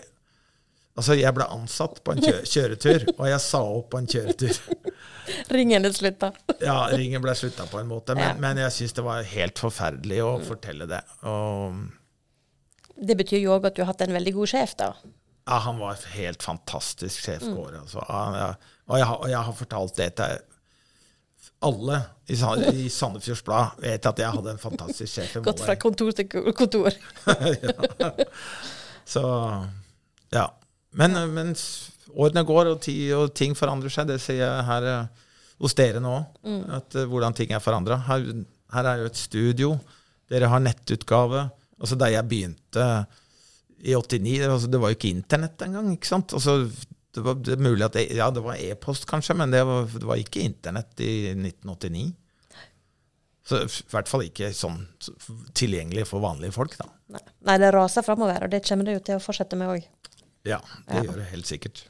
Altså, 0.95 1.15
jeg 1.19 1.35
ble 1.35 1.43
ansatt 1.51 1.97
på 2.07 2.13
en 2.15 2.21
kjø 2.23 2.37
kjøretur, 2.47 3.03
og 3.17 3.25
jeg 3.27 3.39
sa 3.43 3.59
opp 3.67 3.89
på 3.91 3.99
en 3.99 4.05
kjøretur. 4.07 4.59
Ringen 5.55 5.83
ble 5.83 5.91
slutta. 5.91 6.29
Ja, 6.61 6.77
ringen 6.93 7.23
ble 7.23 7.33
slutta 7.35 7.65
på 7.67 7.81
en 7.81 7.89
måte, 7.89 8.15
men, 8.15 8.23
Ja. 8.29 8.33
men 8.39 8.61
jeg 8.61 8.71
syns 8.71 8.93
det 8.95 9.03
var 9.03 9.23
helt 9.27 9.59
forferdelig 9.59 10.21
å 10.23 10.31
fortelle 10.45 10.87
det. 10.87 11.01
Og 11.27 11.81
Det 12.95 13.17
betyr 13.19 13.41
jo 13.43 13.55
òg 13.57 13.65
at 13.67 13.75
du 13.75 13.81
har 13.83 13.89
hatt 13.91 14.05
en 14.05 14.13
veldig 14.15 14.33
god 14.37 14.47
sjef, 14.53 14.75
da. 14.79 14.93
ja, 15.49 15.57
han 15.65 15.79
var 15.81 15.97
helt 16.15 16.43
fantastisk 16.45 17.25
sjef 17.25 17.43
Kåre. 17.43 17.81
Altså. 17.83 17.99
Ja, 18.07 18.51
og, 18.87 18.99
jeg, 19.01 19.07
og 19.17 19.29
jeg 19.33 19.41
har 19.49 19.57
fortalt 19.59 19.95
det 19.99 20.11
til 20.21 20.37
alle 21.65 21.97
i, 22.29 22.37
i 22.85 22.89
Sandefjords 22.93 23.41
Blad. 23.43 23.75
Vet 23.83 24.05
at 24.05 24.21
jeg 24.21 24.31
hadde 24.37 24.53
en 24.55 24.61
fantastisk 24.61 25.11
sjef 25.11 25.35
Gått 25.43 25.59
fra 25.65 25.75
kontor 25.81 26.13
til 26.15 26.29
kontor. 26.29 26.93
kontor. 27.25 28.29
Så 29.05 29.25
ja. 30.31 30.45
Men 30.99 31.17
mens 31.35 31.65
årene 32.15 32.45
går 32.47 32.71
og, 32.71 32.81
ti, 32.85 32.95
og 33.15 33.33
ting 33.35 33.55
forandrer 33.57 33.91
seg, 33.91 34.07
det 34.09 34.21
ser 34.23 34.39
jeg 34.39 34.65
her 34.69 34.87
eh, 34.91 35.27
hos 35.63 35.75
dere 35.77 36.01
nå. 36.03 36.15
At, 36.77 36.95
eh, 36.95 37.07
hvordan 37.11 37.35
ting 37.35 37.51
er 37.55 37.63
forandra. 37.63 37.99
Her, 38.07 38.25
her 38.75 38.89
er 38.91 39.03
jo 39.03 39.11
et 39.11 39.19
studio. 39.19 39.75
Dere 40.31 40.49
har 40.51 40.63
nettutgave. 40.63 41.47
Altså 41.75 41.97
Da 41.99 42.09
jeg 42.11 42.27
begynte 42.31 42.89
i 43.85 43.93
89, 43.93 44.39
det, 44.39 44.49
altså, 44.49 44.69
det 44.71 44.79
var 44.81 44.91
jo 44.91 44.97
ikke 44.97 45.11
internett 45.13 45.61
engang. 45.61 45.91
ikke 45.93 46.09
sant? 46.09 46.33
Altså, 46.33 46.61
det 47.15 47.23
var 47.23 47.39
det 47.39 47.57
mulig 47.59 47.85
at 47.85 47.95
det, 47.95 48.07
ja, 48.17 48.29
det 48.33 48.43
var 48.43 48.59
e-post, 48.59 49.05
kanskje, 49.07 49.35
men 49.37 49.51
det 49.53 49.61
var, 49.67 49.85
det 49.91 50.07
var 50.07 50.19
ikke 50.19 50.43
internett 50.43 51.03
i 51.03 51.31
1989. 51.35 52.07
Så 53.45 53.59
i 53.61 53.67
hvert 53.91 54.09
fall 54.09 54.23
ikke 54.25 54.49
sånn 54.57 54.79
tilgjengelig 55.53 56.07
for 56.09 56.23
vanlige 56.23 56.55
folk, 56.55 56.73
da. 56.79 56.87
Nei. 57.13 57.21
Nei, 57.45 57.59
det 57.61 57.69
raser 57.75 58.03
framover, 58.05 58.47
og 58.47 58.51
det 58.51 58.63
kommer 58.65 58.87
det 58.87 58.97
jo 58.97 59.03
til 59.05 59.19
å 59.19 59.23
fortsette 59.23 59.59
med 59.59 59.75
òg. 59.75 59.85
Ja, 60.45 60.59
det 60.87 60.95
Ja. 60.95 61.03
gjør 61.03 61.15
det 61.21 61.29
helt 61.31 61.47
sikkert. 61.49 61.83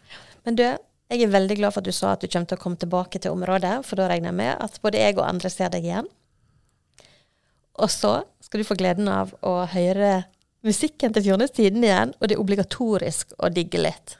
Men 0.45 0.55
du, 0.55 0.63
jeg 1.09 1.21
er 1.21 1.27
veldig 1.33 1.57
glad 1.57 1.73
for 1.73 1.81
at 1.81 1.85
du 1.85 1.91
sa 1.91 2.13
at 2.13 2.21
du 2.21 2.27
kommer 2.27 2.47
til 2.47 2.57
å 2.57 2.61
komme 2.61 2.77
tilbake 2.77 3.19
til 3.19 3.31
området, 3.31 3.85
for 3.85 3.95
da 3.99 4.07
regner 4.07 4.31
jeg 4.31 4.39
med 4.39 4.57
at 4.63 4.79
både 4.81 5.01
jeg 5.01 5.17
og 5.17 5.27
andre 5.27 5.49
ser 5.49 5.69
deg 5.69 5.83
igjen. 5.83 6.07
Og 7.77 7.89
så 7.91 8.23
skal 8.41 8.61
du 8.61 8.67
få 8.67 8.77
gleden 8.79 9.07
av 9.11 9.33
å 9.43 9.65
høre 9.67 10.25
musikken 10.63 11.13
til 11.13 11.23
Fjordnes 11.27 11.51
Tiden 11.51 11.83
igjen, 11.83 12.13
og 12.21 12.27
det 12.29 12.37
er 12.37 12.41
obligatorisk 12.41 13.33
å 13.43 13.49
digge 13.53 13.81
litt. 13.81 14.15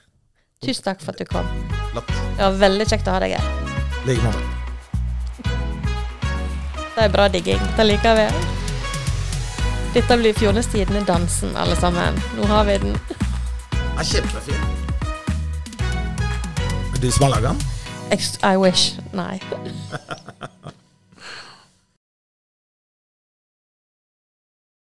Tusen 0.62 0.84
takk 0.84 1.02
for 1.02 1.12
at 1.16 1.18
du 1.20 1.26
kom. 1.26 1.48
Det 1.96 2.42
var 2.44 2.60
veldig 2.60 2.88
kjekt 2.90 3.08
å 3.08 3.16
ha 3.16 3.20
deg 3.24 3.38
her. 3.38 3.48
I 4.04 4.08
like 4.12 4.22
måte. 4.22 4.44
Det 6.96 7.04
er 7.04 7.10
bra 7.12 7.28
digging. 7.28 7.60
Det 7.76 7.86
liker 7.86 8.16
vi. 8.16 8.28
Dette 9.96 10.18
blir 10.20 10.34
Fjones 10.36 10.68
i 10.76 10.86
dansen, 11.08 11.56
alle 11.56 11.76
sammen. 11.76 12.16
Nå 12.36 12.48
har 12.52 12.66
vi 12.66 12.78
den. 12.78 13.25
Er 14.00 14.04
kjempefin. 14.04 14.62
Er 16.96 17.00
du 17.02 17.12
som 17.12 17.24
har 17.28 17.36
laga 17.36 17.54
den? 17.54 17.62
I 18.44 18.58
wish. 18.58 19.00
Nei. 19.14 19.40